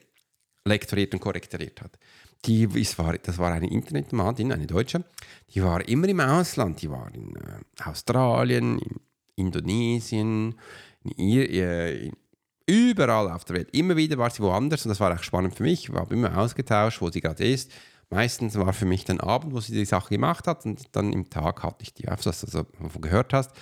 lektoriert 0.64 1.14
und 1.14 1.20
korrektoriert 1.20 1.80
hat. 1.82 1.98
Die 2.44 2.64
ist, 2.64 2.98
war, 2.98 3.18
das 3.18 3.38
war 3.38 3.52
eine 3.52 3.70
Internetnomadin, 3.70 4.52
eine 4.52 4.66
Deutsche, 4.66 5.04
die 5.52 5.62
war 5.62 5.86
immer 5.88 6.08
im 6.08 6.20
Ausland. 6.20 6.80
Die 6.82 6.90
war 6.90 7.12
in 7.12 7.34
äh, 7.34 7.82
Australien, 7.84 8.78
in 8.78 9.00
Indonesien, 9.34 10.54
in, 11.02 11.28
äh, 11.28 12.06
in 12.06 12.16
überall 12.68 13.30
auf 13.30 13.44
der 13.44 13.56
Welt. 13.56 13.70
Immer 13.72 13.96
wieder 13.96 14.18
war 14.18 14.30
sie 14.30 14.42
woanders 14.42 14.84
und 14.84 14.90
das 14.90 15.00
war 15.00 15.12
auch 15.12 15.22
spannend 15.22 15.54
für 15.54 15.62
mich. 15.62 15.88
Ich 15.88 15.94
habe 15.94 16.14
immer 16.14 16.36
ausgetauscht, 16.36 17.00
wo 17.00 17.10
sie 17.10 17.20
gerade 17.20 17.44
ist. 17.44 17.72
Meistens 18.10 18.56
war 18.56 18.72
für 18.72 18.84
mich 18.84 19.04
dann 19.04 19.20
Abend, 19.20 19.54
wo 19.54 19.60
sie 19.60 19.72
die 19.72 19.84
Sache 19.84 20.10
gemacht 20.10 20.46
hat 20.46 20.64
und 20.66 20.84
dann 20.92 21.12
im 21.12 21.28
Tag 21.28 21.62
hatte 21.62 21.82
ich 21.82 21.94
die, 21.94 22.08
also, 22.08 22.30
also 22.30 22.66
gehört 23.00 23.32
hast. 23.32 23.52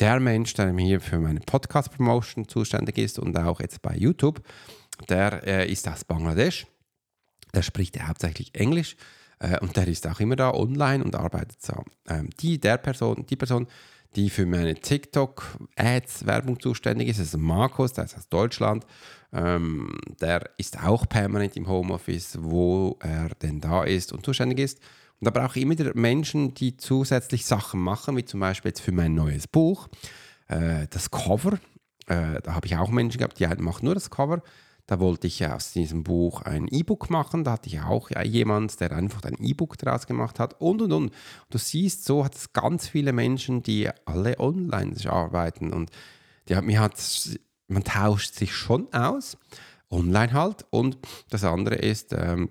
Der 0.00 0.18
Mensch, 0.18 0.54
der 0.54 0.72
mir 0.72 1.00
für 1.00 1.18
meine 1.18 1.40
Podcast-Promotion 1.40 2.48
zuständig 2.48 2.98
ist 2.98 3.18
und 3.18 3.36
auch 3.38 3.60
jetzt 3.60 3.82
bei 3.82 3.94
YouTube, 3.96 4.40
der 5.08 5.46
äh, 5.46 5.70
ist 5.70 5.88
aus 5.88 6.04
Bangladesch. 6.04 6.66
Der 7.54 7.62
spricht 7.62 8.00
hauptsächlich 8.02 8.54
Englisch 8.54 8.96
äh, 9.38 9.58
und 9.60 9.76
der 9.76 9.88
ist 9.88 10.06
auch 10.06 10.20
immer 10.20 10.36
da 10.36 10.52
online 10.52 11.04
und 11.04 11.16
arbeitet 11.16 11.62
so. 11.62 11.84
Ähm, 12.08 12.30
die, 12.40 12.60
der 12.60 12.78
Person, 12.78 13.26
die 13.28 13.36
Person, 13.36 13.66
die 14.16 14.30
für 14.30 14.46
meine 14.46 14.74
TikTok-Ads-Werbung 14.74 16.60
zuständig 16.60 17.08
ist, 17.08 17.18
ist 17.18 17.36
Markus, 17.36 17.92
der 17.92 18.04
ist 18.04 18.16
aus 18.16 18.28
Deutschland 18.28 18.84
ähm, 19.32 19.96
der 20.20 20.50
ist 20.56 20.82
auch 20.82 21.08
permanent 21.08 21.56
im 21.56 21.68
Homeoffice, 21.68 22.38
wo 22.40 22.96
er 23.00 23.28
denn 23.42 23.60
da 23.60 23.84
ist 23.84 24.12
und 24.12 24.24
zuständig 24.24 24.58
ist. 24.58 24.78
Und 25.20 25.26
da 25.26 25.30
brauche 25.30 25.58
ich 25.58 25.64
immer 25.64 25.78
wieder 25.78 25.94
Menschen, 25.94 26.54
die 26.54 26.76
zusätzlich 26.76 27.44
Sachen 27.46 27.80
machen, 27.80 28.16
wie 28.16 28.24
zum 28.24 28.40
Beispiel 28.40 28.70
jetzt 28.70 28.80
für 28.80 28.92
mein 28.92 29.14
neues 29.14 29.46
Buch, 29.46 29.88
äh, 30.48 30.86
das 30.90 31.10
Cover. 31.10 31.58
Äh, 32.06 32.40
da 32.42 32.54
habe 32.54 32.66
ich 32.66 32.76
auch 32.76 32.90
Menschen 32.90 33.18
gehabt, 33.18 33.38
die 33.38 33.46
machen 33.46 33.84
nur 33.84 33.94
das 33.94 34.10
Cover. 34.10 34.42
Da 34.90 34.98
wollte 34.98 35.28
ich 35.28 35.46
aus 35.46 35.70
diesem 35.70 36.02
Buch 36.02 36.42
ein 36.42 36.66
E-Book 36.66 37.10
machen. 37.10 37.44
Da 37.44 37.52
hatte 37.52 37.68
ich 37.68 37.80
auch 37.80 38.10
jemand, 38.24 38.80
der 38.80 38.90
einfach 38.90 39.22
ein 39.22 39.36
E-Book 39.38 39.78
daraus 39.78 40.08
gemacht 40.08 40.40
hat 40.40 40.60
und 40.60 40.82
und 40.82 40.92
und. 40.92 41.14
Du 41.48 41.58
siehst, 41.58 42.04
so 42.04 42.24
hat 42.24 42.34
es 42.34 42.52
ganz 42.52 42.88
viele 42.88 43.12
Menschen, 43.12 43.62
die 43.62 43.88
alle 44.04 44.40
online 44.40 44.96
arbeiten. 45.08 45.72
Und 45.72 45.90
die, 46.48 46.60
mir 46.60 46.80
hat 46.80 46.94
man 47.68 47.84
tauscht 47.84 48.34
sich 48.34 48.52
schon 48.52 48.92
aus, 48.92 49.38
online 49.90 50.32
halt. 50.32 50.66
Und 50.70 50.98
das 51.28 51.44
andere 51.44 51.76
ist, 51.76 52.12
ähm, 52.12 52.48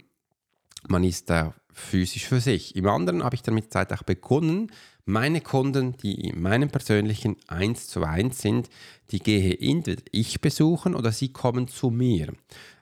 man 0.88 1.04
ist 1.04 1.30
da 1.30 1.54
physisch 1.74 2.26
für 2.26 2.40
sich. 2.40 2.74
Im 2.74 2.88
anderen 2.88 3.22
habe 3.22 3.36
ich 3.36 3.42
dann 3.42 3.56
mit 3.56 3.74
Zeit 3.74 3.92
auch 3.92 4.04
begonnen, 4.04 4.72
meine 5.10 5.42
Kunden, 5.42 5.98
die 5.98 6.30
in 6.30 6.42
meinem 6.42 6.70
persönlichen 6.70 7.36
1 7.48 7.88
zu 7.88 8.04
1 8.04 8.40
sind, 8.40 8.70
die 9.12 9.20
gehe 9.20 9.58
entweder 9.60 10.04
ich 10.12 10.42
besuchen 10.42 10.96
oder 10.96 11.12
sie 11.12 11.34
kommen 11.34 11.68
zu 11.68 11.90
mir. 11.90 12.34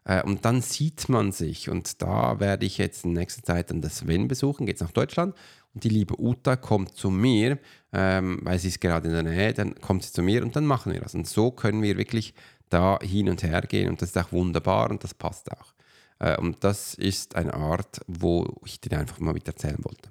Äh, 0.04 0.24
und 0.24 0.46
dann 0.46 0.62
sieht 0.62 1.10
man 1.10 1.32
sich. 1.32 1.70
Und 1.70 2.02
da 2.02 2.40
werde 2.40 2.66
ich 2.66 2.78
jetzt 2.78 3.06
in 3.06 3.14
nächster 3.14 3.44
Zeit 3.44 3.72
dann 3.72 3.82
das 3.82 3.98
Sven 3.98 4.28
besuchen, 4.28 4.66
geht 4.66 4.76
es 4.76 4.82
nach 4.82 4.92
Deutschland. 4.92 5.36
Und 5.74 5.84
die 5.84 5.90
liebe 5.90 6.20
Uta 6.20 6.56
kommt 6.56 6.96
zu 6.96 7.10
mir, 7.10 7.60
ähm, 7.94 8.40
weil 8.44 8.60
sie 8.60 8.70
ist 8.70 8.82
gerade 8.82 9.08
in 9.08 9.14
der 9.14 9.24
Nähe, 9.24 9.54
dann 9.54 9.76
kommt 9.76 10.04
sie 10.04 10.12
zu 10.12 10.22
mir 10.22 10.44
und 10.44 10.56
dann 10.56 10.66
machen 10.66 10.94
wir 10.94 11.02
das. 11.02 11.14
Und 11.14 11.28
so 11.28 11.52
können 11.52 11.82
wir 11.82 11.98
wirklich 11.98 12.34
da 12.70 13.00
hin 13.02 13.30
und 13.30 13.44
her 13.44 13.62
gehen 13.62 13.90
und 13.90 14.02
das 14.02 14.10
ist 14.10 14.18
auch 14.18 14.32
wunderbar 14.32 14.90
und 14.90 15.04
das 15.04 15.14
passt 15.14 15.52
auch. 15.52 15.74
Äh, 16.20 16.38
und 16.38 16.64
das 16.64 16.94
ist 16.96 17.36
eine 17.36 17.54
Art, 17.54 18.02
wo 18.08 18.60
ich 18.66 18.82
dir 18.82 18.98
einfach 18.98 19.20
mal 19.20 19.34
mit 19.34 19.48
erzählen 19.48 19.78
wollte. 19.84 20.10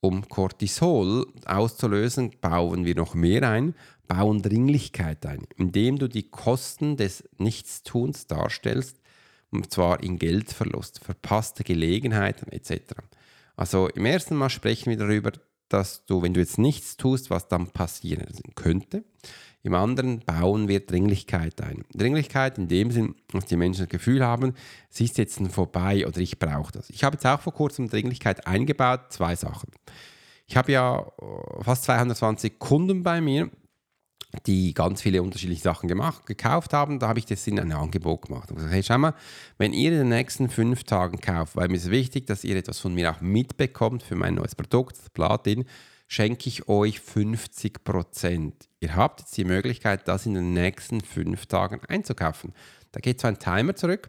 Um 0.00 0.28
Cortisol 0.28 1.26
auszulösen, 1.44 2.30
bauen 2.40 2.84
wir 2.84 2.94
noch 2.94 3.14
mehr 3.14 3.48
ein, 3.48 3.74
bauen 4.06 4.42
Dringlichkeit 4.42 5.26
ein, 5.26 5.46
indem 5.56 5.98
du 5.98 6.08
die 6.08 6.30
Kosten 6.30 6.96
des 6.96 7.28
Nichtstuns 7.38 8.26
darstellst, 8.26 9.00
und 9.50 9.72
zwar 9.72 10.02
in 10.02 10.18
Geldverlust, 10.18 11.00
verpasste 11.00 11.64
Gelegenheiten 11.64 12.52
etc. 12.52 12.94
Also 13.56 13.88
im 13.88 14.06
ersten 14.06 14.36
Mal 14.36 14.50
sprechen 14.50 14.90
wir 14.90 14.98
darüber, 14.98 15.32
dass 15.68 16.04
du, 16.06 16.22
wenn 16.22 16.34
du 16.34 16.40
jetzt 16.40 16.58
nichts 16.58 16.96
tust, 16.96 17.30
was 17.30 17.48
dann 17.48 17.68
passieren 17.68 18.26
könnte. 18.54 19.04
Im 19.62 19.74
anderen 19.74 20.20
bauen 20.20 20.68
wir 20.68 20.80
Dringlichkeit 20.80 21.60
ein. 21.60 21.84
Dringlichkeit 21.92 22.58
in 22.58 22.68
dem 22.68 22.90
Sinn, 22.90 23.16
dass 23.32 23.46
die 23.46 23.56
Menschen 23.56 23.82
das 23.82 23.88
Gefühl 23.88 24.24
haben, 24.24 24.54
es 24.90 25.00
ist 25.00 25.18
jetzt 25.18 25.40
vorbei 25.50 26.06
oder 26.06 26.18
ich 26.18 26.38
brauche 26.38 26.72
das. 26.72 26.90
Ich 26.90 27.02
habe 27.02 27.14
jetzt 27.14 27.26
auch 27.26 27.40
vor 27.40 27.52
kurzem 27.52 27.88
Dringlichkeit 27.88 28.46
eingebaut, 28.46 29.10
zwei 29.10 29.34
Sachen. 29.34 29.70
Ich 30.46 30.56
habe 30.56 30.72
ja 30.72 31.00
äh, 31.00 31.64
fast 31.64 31.84
220 31.84 32.58
Kunden 32.58 33.02
bei 33.02 33.20
mir, 33.20 33.50
die 34.46 34.74
ganz 34.74 35.02
viele 35.02 35.22
unterschiedliche 35.22 35.62
Sachen 35.62 35.88
gemacht, 35.88 36.26
gekauft 36.26 36.72
haben. 36.72 36.98
Da 36.98 37.08
habe 37.08 37.18
ich 37.18 37.26
das 37.26 37.46
in 37.46 37.58
ein 37.58 37.72
Angebot 37.72 38.26
gemacht. 38.26 38.50
Und 38.50 38.56
gesagt, 38.56 38.74
hey, 38.74 38.82
schau 38.82 38.98
mal, 38.98 39.14
wenn 39.58 39.72
ihr 39.72 39.90
in 39.92 39.98
den 39.98 40.08
nächsten 40.08 40.48
fünf 40.48 40.84
Tagen 40.84 41.20
kauft, 41.20 41.56
weil 41.56 41.68
mir 41.68 41.76
ist 41.76 41.90
wichtig, 41.90 42.26
dass 42.26 42.44
ihr 42.44 42.56
etwas 42.56 42.78
von 42.78 42.94
mir 42.94 43.10
auch 43.10 43.20
mitbekommt 43.20 44.02
für 44.02 44.16
mein 44.16 44.34
neues 44.34 44.54
Produkt, 44.54 44.98
das 44.98 45.10
Platin, 45.10 45.64
schenke 46.08 46.48
ich 46.48 46.68
euch 46.68 47.00
50 47.00 47.84
Prozent. 47.84 48.68
Ihr 48.80 48.96
habt 48.96 49.20
jetzt 49.20 49.36
die 49.36 49.44
Möglichkeit, 49.44 50.08
das 50.08 50.26
in 50.26 50.34
den 50.34 50.52
nächsten 50.54 51.02
fünf 51.02 51.46
Tagen 51.46 51.80
einzukaufen. 51.86 52.52
Da 52.92 53.00
geht 53.00 53.20
so 53.20 53.28
ein 53.28 53.38
Timer 53.38 53.76
zurück 53.76 54.08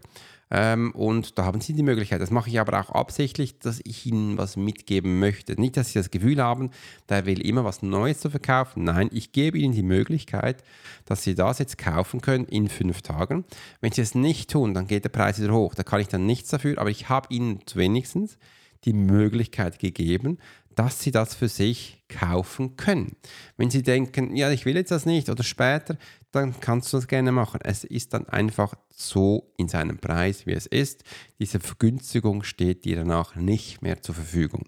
ähm, 0.50 0.92
und 0.92 1.38
da 1.38 1.46
haben 1.46 1.60
Sie 1.60 1.74
die 1.74 1.84
Möglichkeit. 1.84 2.22
Das 2.22 2.32
mache 2.32 2.50
ich 2.50 2.60
aber 2.60 2.80
auch 2.80 2.90
absichtlich, 2.90 3.60
dass 3.60 3.82
ich 3.84 4.06
Ihnen 4.06 4.38
was 4.38 4.56
mitgeben 4.56 5.20
möchte. 5.20 5.60
Nicht, 5.60 5.76
dass 5.76 5.90
Sie 5.90 6.00
das 6.00 6.10
Gefühl 6.10 6.42
haben, 6.42 6.72
der 7.10 7.26
will 7.26 7.46
immer 7.46 7.66
was 7.66 7.84
Neues 7.84 8.20
zu 8.20 8.30
verkaufen. 8.30 8.86
Nein, 8.86 9.10
ich 9.12 9.34
gebe 9.34 9.58
Ihnen 9.58 9.74
die 9.74 9.84
Möglichkeit, 9.84 10.64
dass 11.06 11.24
Sie 11.24 11.36
das 11.36 11.60
jetzt 11.60 11.78
kaufen 11.78 12.22
können 12.22 12.46
in 12.46 12.70
fünf 12.70 13.02
Tagen. 13.02 13.44
Wenn 13.82 13.92
Sie 13.92 14.02
es 14.02 14.16
nicht 14.16 14.50
tun, 14.50 14.74
dann 14.74 14.88
geht 14.88 15.04
der 15.04 15.10
Preis 15.10 15.40
wieder 15.40 15.54
hoch. 15.54 15.76
Da 15.76 15.84
kann 15.84 16.00
ich 16.02 16.08
dann 16.08 16.26
nichts 16.26 16.50
dafür, 16.50 16.80
aber 16.80 16.90
ich 16.90 17.10
habe 17.10 17.28
Ihnen 17.34 17.60
wenigstens 17.76 18.38
die 18.86 18.94
Möglichkeit 18.94 19.80
gegeben, 19.80 20.38
dass 20.76 21.02
sie 21.02 21.12
das 21.12 21.36
für 21.36 21.50
sich 21.50 22.04
kaufen 22.08 22.76
können. 22.76 23.16
Wenn 23.58 23.70
sie 23.70 23.84
denken, 23.84 24.36
ja, 24.36 24.52
ich 24.52 24.66
will 24.66 24.76
jetzt 24.76 24.92
das 24.92 25.06
nicht 25.06 25.30
oder 25.30 25.44
später, 25.44 25.98
dann 26.32 26.60
kannst 26.60 26.94
du 26.94 26.98
das 26.98 27.08
gerne 27.08 27.32
machen. 27.32 27.60
Es 27.64 27.84
ist 27.84 28.14
dann 28.14 28.28
einfach 28.28 28.76
so 28.90 29.54
in 29.58 29.68
seinem 29.68 29.98
Preis, 29.98 30.46
wie 30.46 30.54
es 30.54 30.66
ist. 30.66 31.04
Diese 31.40 31.60
Vergünstigung 31.60 32.44
steht 32.44 32.86
dir 32.86 32.98
danach 32.98 33.36
nicht 33.36 33.82
mehr 33.82 34.02
zur 34.02 34.16
Verfügung. 34.16 34.68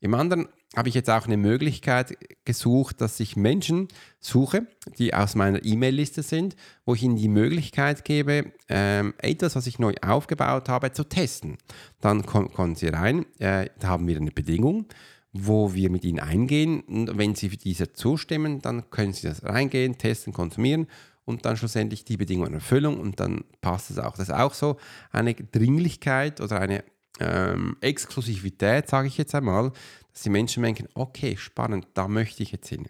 Im 0.00 0.14
anderen 0.14 0.48
habe 0.76 0.88
ich 0.88 0.94
jetzt 0.94 1.08
auch 1.08 1.26
eine 1.26 1.36
Möglichkeit 1.36 2.16
gesucht, 2.44 3.00
dass 3.00 3.18
ich 3.20 3.36
Menschen 3.36 3.88
suche, 4.20 4.66
die 4.98 5.14
aus 5.14 5.34
meiner 5.34 5.64
E-Mail-Liste 5.64 6.22
sind, 6.22 6.56
wo 6.84 6.94
ich 6.94 7.02
ihnen 7.02 7.16
die 7.16 7.28
Möglichkeit 7.28 8.04
gebe, 8.04 8.52
ähm, 8.68 9.14
etwas, 9.18 9.56
was 9.56 9.66
ich 9.66 9.78
neu 9.78 9.94
aufgebaut 10.02 10.68
habe, 10.68 10.92
zu 10.92 11.04
testen. 11.04 11.56
Dann 12.00 12.26
kommen 12.26 12.74
sie 12.74 12.88
rein, 12.88 13.24
äh, 13.38 13.70
da 13.80 13.88
haben 13.88 14.06
wir 14.06 14.16
eine 14.16 14.30
Bedingung 14.30 14.86
wo 15.32 15.74
wir 15.74 15.90
mit 15.90 16.04
ihnen 16.04 16.20
eingehen. 16.20 16.80
Und 16.80 17.18
wenn 17.18 17.34
sie 17.34 17.50
für 17.50 17.56
diese 17.56 17.92
zustimmen, 17.92 18.60
dann 18.60 18.90
können 18.90 19.12
sie 19.12 19.28
das 19.28 19.44
reingehen, 19.44 19.98
testen, 19.98 20.32
konsumieren 20.32 20.86
und 21.24 21.44
dann 21.44 21.56
schlussendlich 21.56 22.04
die 22.04 22.16
Bedingungen 22.16 22.54
erfüllen 22.54 22.98
und 22.98 23.20
dann 23.20 23.44
passt 23.60 23.90
es 23.90 23.98
auch. 23.98 24.16
Das 24.16 24.28
ist 24.28 24.34
auch 24.34 24.54
so 24.54 24.78
eine 25.10 25.34
Dringlichkeit 25.34 26.40
oder 26.40 26.60
eine 26.60 26.84
ähm, 27.20 27.76
Exklusivität, 27.80 28.88
sage 28.88 29.08
ich 29.08 29.18
jetzt 29.18 29.34
einmal, 29.34 29.72
dass 30.18 30.24
die 30.24 30.30
Menschen 30.30 30.62
merken, 30.62 30.88
okay, 30.94 31.36
spannend, 31.36 31.86
da 31.94 32.08
möchte 32.08 32.42
ich 32.42 32.50
jetzt 32.50 32.68
hin. 32.68 32.88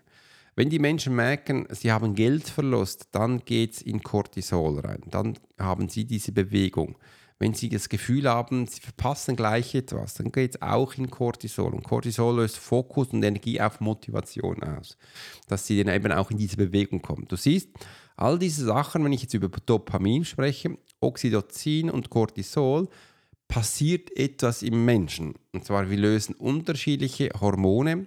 Wenn 0.56 0.70
die 0.70 0.78
Menschen 0.78 1.14
merken, 1.14 1.68
sie 1.70 1.92
haben 1.92 2.14
Geldverlust, 2.14 3.08
dann 3.12 3.44
geht 3.44 3.74
es 3.74 3.82
in 3.82 4.02
Cortisol 4.02 4.80
rein, 4.80 5.02
dann 5.10 5.38
haben 5.58 5.90
sie 5.90 6.06
diese 6.06 6.32
Bewegung 6.32 6.96
wenn 7.38 7.54
sie 7.54 7.68
das 7.68 7.88
Gefühl 7.88 8.28
haben, 8.28 8.66
sie 8.66 8.80
verpassen 8.80 9.36
gleich 9.36 9.74
etwas, 9.74 10.14
dann 10.14 10.32
geht 10.32 10.56
es 10.56 10.62
auch 10.62 10.94
in 10.94 11.08
Cortisol. 11.08 11.72
Und 11.72 11.84
Cortisol 11.84 12.36
löst 12.36 12.56
Fokus 12.56 13.08
und 13.08 13.22
Energie 13.22 13.60
auf 13.60 13.80
Motivation 13.80 14.62
aus, 14.62 14.96
dass 15.46 15.66
sie 15.66 15.82
dann 15.82 15.94
eben 15.94 16.10
auch 16.12 16.30
in 16.30 16.38
diese 16.38 16.56
Bewegung 16.56 17.00
kommen. 17.00 17.26
Du 17.28 17.36
siehst, 17.36 17.70
all 18.16 18.38
diese 18.38 18.64
Sachen, 18.64 19.04
wenn 19.04 19.12
ich 19.12 19.22
jetzt 19.22 19.34
über 19.34 19.48
Dopamin 19.48 20.24
spreche, 20.24 20.76
Oxytocin 21.00 21.90
und 21.90 22.10
Cortisol, 22.10 22.88
passiert 23.48 24.16
etwas 24.16 24.62
im 24.62 24.84
Menschen. 24.84 25.34
Und 25.52 25.64
zwar, 25.64 25.90
wir 25.90 25.96
lösen 25.96 26.34
unterschiedliche 26.34 27.30
Hormone 27.40 28.06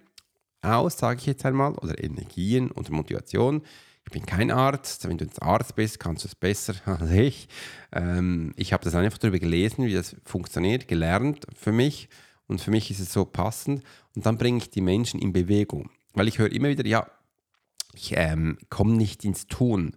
aus, 0.62 0.98
sage 0.98 1.20
ich 1.20 1.26
jetzt 1.26 1.46
einmal, 1.46 1.74
oder 1.74 2.02
Energien 2.02 2.72
und 2.72 2.90
Motivation 2.90 3.64
ich 4.06 4.12
bin 4.12 4.26
kein 4.26 4.52
Arzt. 4.52 5.08
Wenn 5.08 5.18
du 5.18 5.26
jetzt 5.26 5.42
Arzt 5.42 5.76
bist, 5.76 6.00
kannst 6.00 6.24
du 6.24 6.28
es 6.28 6.36
besser 6.36 6.76
als 6.86 7.12
ich. 7.12 7.48
Ähm, 7.92 8.54
ich 8.56 8.74
habe 8.74 8.84
das 8.84 8.96
einfach 8.96 9.18
darüber 9.18 9.40
gelesen, 9.40 9.86
wie 9.86 9.94
das 9.94 10.16
funktioniert, 10.26 10.88
gelernt 10.88 11.46
für 11.56 11.72
mich. 11.72 12.10
Und 12.48 12.60
für 12.62 12.72
mich 12.72 12.92
ist 12.92 13.00
es 13.00 13.14
so 13.14 13.26
passend. 13.26 13.84
Und 14.16 14.26
dann 14.26 14.38
bringe 14.38 14.58
ich 14.58 14.70
die 14.70 14.82
Menschen 14.82 15.20
in 15.20 15.32
Bewegung. 15.32 15.90
Weil 16.14 16.28
ich 16.28 16.40
höre 16.40 16.52
immer 16.52 16.70
wieder, 16.70 16.86
ja, 16.86 17.08
ich 17.94 18.14
ähm, 18.16 18.58
komme 18.70 18.94
nicht 18.94 19.24
ins 19.24 19.48
Tun. 19.48 19.96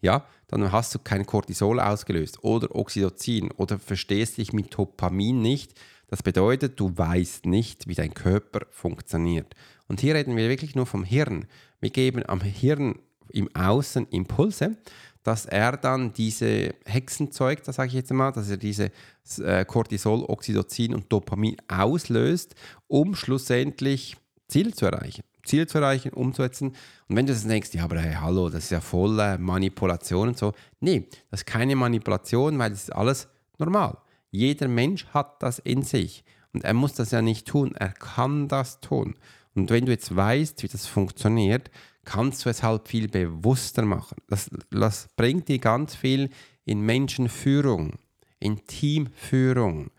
Ja, 0.00 0.26
dann 0.60 0.72
hast 0.72 0.94
du 0.94 0.98
kein 0.98 1.26
Cortisol 1.26 1.80
ausgelöst 1.80 2.42
oder 2.42 2.74
Oxytocin 2.74 3.50
oder 3.52 3.78
verstehst 3.78 4.38
dich 4.38 4.52
mit 4.52 4.76
Dopamin 4.76 5.40
nicht. 5.40 5.74
Das 6.08 6.22
bedeutet, 6.22 6.78
du 6.78 6.96
weißt 6.96 7.46
nicht, 7.46 7.88
wie 7.88 7.94
dein 7.94 8.14
Körper 8.14 8.66
funktioniert. 8.70 9.54
Und 9.88 10.00
hier 10.00 10.14
reden 10.14 10.36
wir 10.36 10.48
wirklich 10.48 10.74
nur 10.74 10.86
vom 10.86 11.04
Hirn. 11.04 11.46
Wir 11.80 11.90
geben 11.90 12.22
am 12.26 12.40
Hirn 12.40 12.98
im 13.30 13.54
Außen 13.54 14.06
Impulse, 14.08 14.76
dass 15.22 15.46
er 15.46 15.76
dann 15.76 16.12
diese 16.12 16.74
Hexenzeug, 16.84 17.64
das 17.64 17.76
sage 17.76 17.88
ich 17.88 17.94
jetzt 17.94 18.12
mal, 18.12 18.30
dass 18.30 18.50
er 18.50 18.58
diese 18.58 18.90
äh, 19.38 19.64
Cortisol, 19.64 20.22
Oxytocin 20.22 20.94
und 20.94 21.10
Dopamin 21.10 21.56
auslöst, 21.66 22.54
um 22.86 23.14
schlussendlich 23.14 24.16
Ziele 24.54 24.70
zu 24.70 24.86
erreichen. 24.86 25.24
Ziele 25.44 25.66
zu 25.66 25.78
erreichen, 25.78 26.12
umzusetzen. 26.12 26.76
Und 27.08 27.16
wenn 27.16 27.26
du 27.26 27.32
das 27.32 27.44
denkst, 27.44 27.70
ja, 27.72 27.82
aber 27.82 27.98
hey, 27.98 28.14
hallo, 28.20 28.48
das 28.48 28.64
ist 28.64 28.70
ja 28.70 28.80
voll 28.80 29.18
äh, 29.18 29.36
Manipulation 29.36 30.28
und 30.28 30.38
so. 30.38 30.52
Nee, 30.78 31.08
das 31.32 31.40
ist 31.40 31.46
keine 31.46 31.74
Manipulation, 31.74 32.56
weil 32.56 32.70
das 32.70 32.84
ist 32.84 32.92
alles 32.94 33.26
normal. 33.58 33.98
Jeder 34.30 34.68
Mensch 34.68 35.06
hat 35.06 35.42
das 35.42 35.58
in 35.58 35.82
sich. 35.82 36.22
Und 36.52 36.62
er 36.62 36.72
muss 36.72 36.92
das 36.92 37.10
ja 37.10 37.20
nicht 37.20 37.48
tun, 37.48 37.74
er 37.74 37.88
kann 37.88 38.46
das 38.46 38.80
tun. 38.80 39.16
Und 39.56 39.70
wenn 39.70 39.86
du 39.86 39.90
jetzt 39.90 40.14
weißt, 40.14 40.62
wie 40.62 40.68
das 40.68 40.86
funktioniert, 40.86 41.68
kannst 42.04 42.44
du 42.44 42.50
es 42.50 42.62
halt 42.62 42.86
viel 42.86 43.08
bewusster 43.08 43.82
machen. 43.82 44.18
Das, 44.28 44.48
das 44.70 45.08
bringt 45.16 45.48
dir 45.48 45.58
ganz 45.58 45.96
viel 45.96 46.30
in 46.64 46.80
Menschenführung, 46.80 47.94
in 48.38 48.64
Teamführung, 48.68 49.90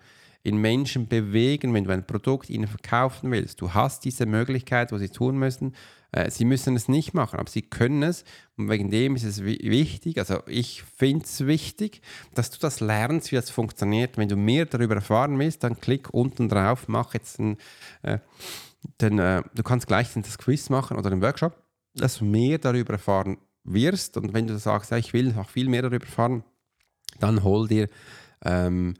in 0.45 0.57
Menschen 0.57 1.07
bewegen, 1.07 1.73
wenn 1.73 1.83
du 1.83 1.91
ein 1.91 2.05
Produkt 2.05 2.49
ihnen 2.49 2.67
verkaufen 2.67 3.31
willst. 3.31 3.61
Du 3.61 3.73
hast 3.73 4.05
diese 4.05 4.25
Möglichkeit, 4.25 4.91
was 4.91 5.01
sie 5.01 5.09
tun 5.09 5.37
müssen. 5.37 5.75
Äh, 6.11 6.29
sie 6.31 6.45
müssen 6.45 6.75
es 6.75 6.87
nicht 6.87 7.13
machen, 7.13 7.39
aber 7.39 7.49
sie 7.49 7.63
können 7.63 8.03
es. 8.03 8.23
Und 8.55 8.69
wegen 8.69 8.89
dem 8.89 9.15
ist 9.15 9.23
es 9.23 9.43
wichtig, 9.43 10.17
also 10.19 10.39
ich 10.47 10.83
finde 10.83 11.25
es 11.25 11.45
wichtig, 11.45 12.01
dass 12.33 12.51
du 12.51 12.59
das 12.59 12.79
lernst, 12.79 13.31
wie 13.31 13.35
das 13.35 13.49
funktioniert. 13.49 14.17
Wenn 14.17 14.29
du 14.29 14.35
mehr 14.35 14.65
darüber 14.65 14.95
erfahren 14.95 15.37
willst, 15.39 15.63
dann 15.63 15.79
klick 15.79 16.13
unten 16.13 16.47
drauf, 16.47 16.87
mach 16.87 17.13
jetzt 17.13 17.39
ein, 17.39 17.57
äh, 18.03 18.19
den, 19.01 19.19
äh, 19.19 19.43
du 19.53 19.63
kannst 19.63 19.87
gleich 19.87 20.13
das 20.13 20.37
Quiz 20.37 20.69
machen 20.69 20.97
oder 20.97 21.09
den 21.09 21.21
Workshop 21.21 21.65
dass 21.95 22.19
du 22.19 22.25
mehr 22.25 22.57
darüber 22.57 22.93
erfahren 22.93 23.37
wirst. 23.63 24.17
Und 24.17 24.33
wenn 24.33 24.47
du 24.47 24.57
sagst, 24.59 24.91
ja, 24.91 24.97
ich 24.97 25.13
will 25.13 25.33
noch 25.33 25.49
viel 25.49 25.69
mehr 25.69 25.81
darüber 25.81 26.05
erfahren, 26.05 26.43
dann 27.19 27.43
hol 27.43 27.67
dir 27.67 27.89
ähm, 28.43 28.95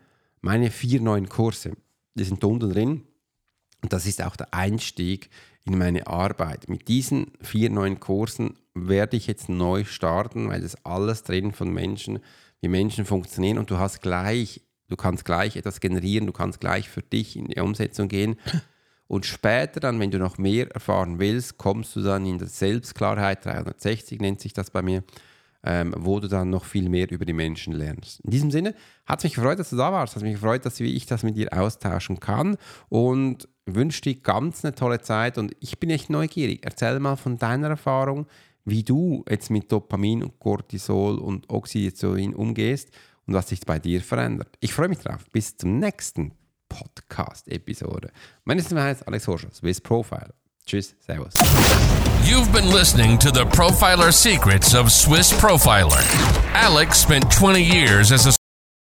meine 0.45 0.69
vier 0.69 1.01
neuen 1.01 1.27
Kurse. 1.27 1.71
Die 2.13 2.23
sind 2.23 2.43
unten 2.43 2.69
drin. 2.69 3.01
Und 3.81 3.91
das 3.91 4.05
ist 4.05 4.23
auch 4.23 4.35
der 4.35 4.53
Einstieg 4.53 5.31
in 5.65 5.75
meine 5.75 6.05
Arbeit. 6.05 6.69
Mit 6.69 6.87
diesen 6.87 7.31
vier 7.41 7.71
neuen 7.71 7.99
Kursen 7.99 8.53
werde 8.75 9.17
ich 9.17 9.25
jetzt 9.25 9.49
neu 9.49 9.85
starten, 9.85 10.49
weil 10.49 10.61
das 10.61 10.85
alles 10.85 11.23
drin 11.23 11.51
von 11.51 11.73
Menschen, 11.73 12.19
wie 12.61 12.67
Menschen 12.67 13.05
funktionieren 13.05 13.57
und 13.57 13.71
du 13.71 13.79
hast 13.79 14.01
gleich, 14.01 14.61
du 14.87 14.95
kannst 14.95 15.25
gleich 15.25 15.55
etwas 15.55 15.79
generieren, 15.79 16.27
du 16.27 16.33
kannst 16.33 16.59
gleich 16.59 16.89
für 16.89 17.01
dich 17.01 17.35
in 17.35 17.47
die 17.47 17.59
Umsetzung 17.59 18.07
gehen. 18.07 18.35
Und 19.07 19.25
später 19.25 19.79
dann, 19.79 19.99
wenn 19.99 20.11
du 20.11 20.19
noch 20.19 20.37
mehr 20.37 20.69
erfahren 20.71 21.17
willst, 21.17 21.57
kommst 21.57 21.95
du 21.95 22.01
dann 22.01 22.23
in 22.27 22.37
der 22.37 22.47
Selbstklarheit 22.47 23.43
360 23.45 24.21
nennt 24.21 24.41
sich 24.41 24.53
das 24.53 24.69
bei 24.69 24.83
mir, 24.83 25.03
ähm, 25.65 25.93
wo 25.97 26.19
du 26.19 26.27
dann 26.27 26.51
noch 26.51 26.63
viel 26.63 26.87
mehr 26.89 27.09
über 27.11 27.25
die 27.25 27.33
Menschen 27.33 27.73
lernst. 27.73 28.19
In 28.21 28.29
diesem 28.29 28.51
Sinne 28.51 28.75
hat 29.05 29.19
es 29.19 29.23
mich 29.23 29.33
gefreut, 29.33 29.57
dass 29.57 29.71
du 29.71 29.75
da 29.75 29.91
warst. 29.91 30.15
Hat 30.15 30.21
mich 30.21 30.33
gefreut, 30.33 30.65
dass 30.65 30.79
ich 30.79 31.05
das 31.07 31.23
mit 31.23 31.35
dir 31.35 31.51
austauschen 31.51 32.19
kann 32.19 32.57
und 32.87 33.49
wünsche 33.65 34.01
dir 34.01 34.15
ganz 34.15 34.63
eine 34.63 34.75
tolle 34.75 35.01
Zeit. 35.01 35.37
Und 35.39 35.55
ich 35.59 35.79
bin 35.79 35.89
echt 35.89 36.09
neugierig. 36.11 36.61
Erzähl 36.63 36.99
mal 36.99 37.15
von 37.15 37.37
deiner 37.37 37.69
Erfahrung, 37.69 38.27
wie 38.63 38.83
du 38.83 39.25
jetzt 39.27 39.49
mit 39.49 39.71
Dopamin 39.71 40.23
und 40.23 40.39
Cortisol 40.39 41.17
und 41.17 41.49
Oxytocin 41.49 42.35
umgehst 42.35 42.91
und 43.25 43.33
was 43.33 43.49
sich 43.49 43.61
bei 43.61 43.79
dir 43.79 44.01
verändert. 44.01 44.55
Ich 44.59 44.71
freue 44.71 44.89
mich 44.89 44.99
drauf. 44.99 45.25
Bis 45.31 45.57
zum 45.57 45.79
nächsten 45.79 46.31
Podcast-Episode. 46.69 48.11
Mein 48.43 48.57
Name 48.57 48.91
ist 48.91 49.07
Alex 49.07 49.27
Horscher, 49.27 49.51
Swiss 49.51 49.81
Profiler. 49.81 50.33
Tschüss, 50.65 50.95
Servus. 50.99 51.35
You've 52.25 52.51
been 52.51 52.71
listening 52.71 53.19
to 53.19 53.29
the 53.29 53.45
Profiler 53.45 54.11
Secrets 54.11 54.73
of 54.73 54.91
Swiss 54.91 55.31
Profiler. 55.31 56.01
Alex 56.55 56.97
spent 56.97 57.31
20 57.31 57.61
years 57.61 58.11
as 58.11 58.25
a 58.25 58.34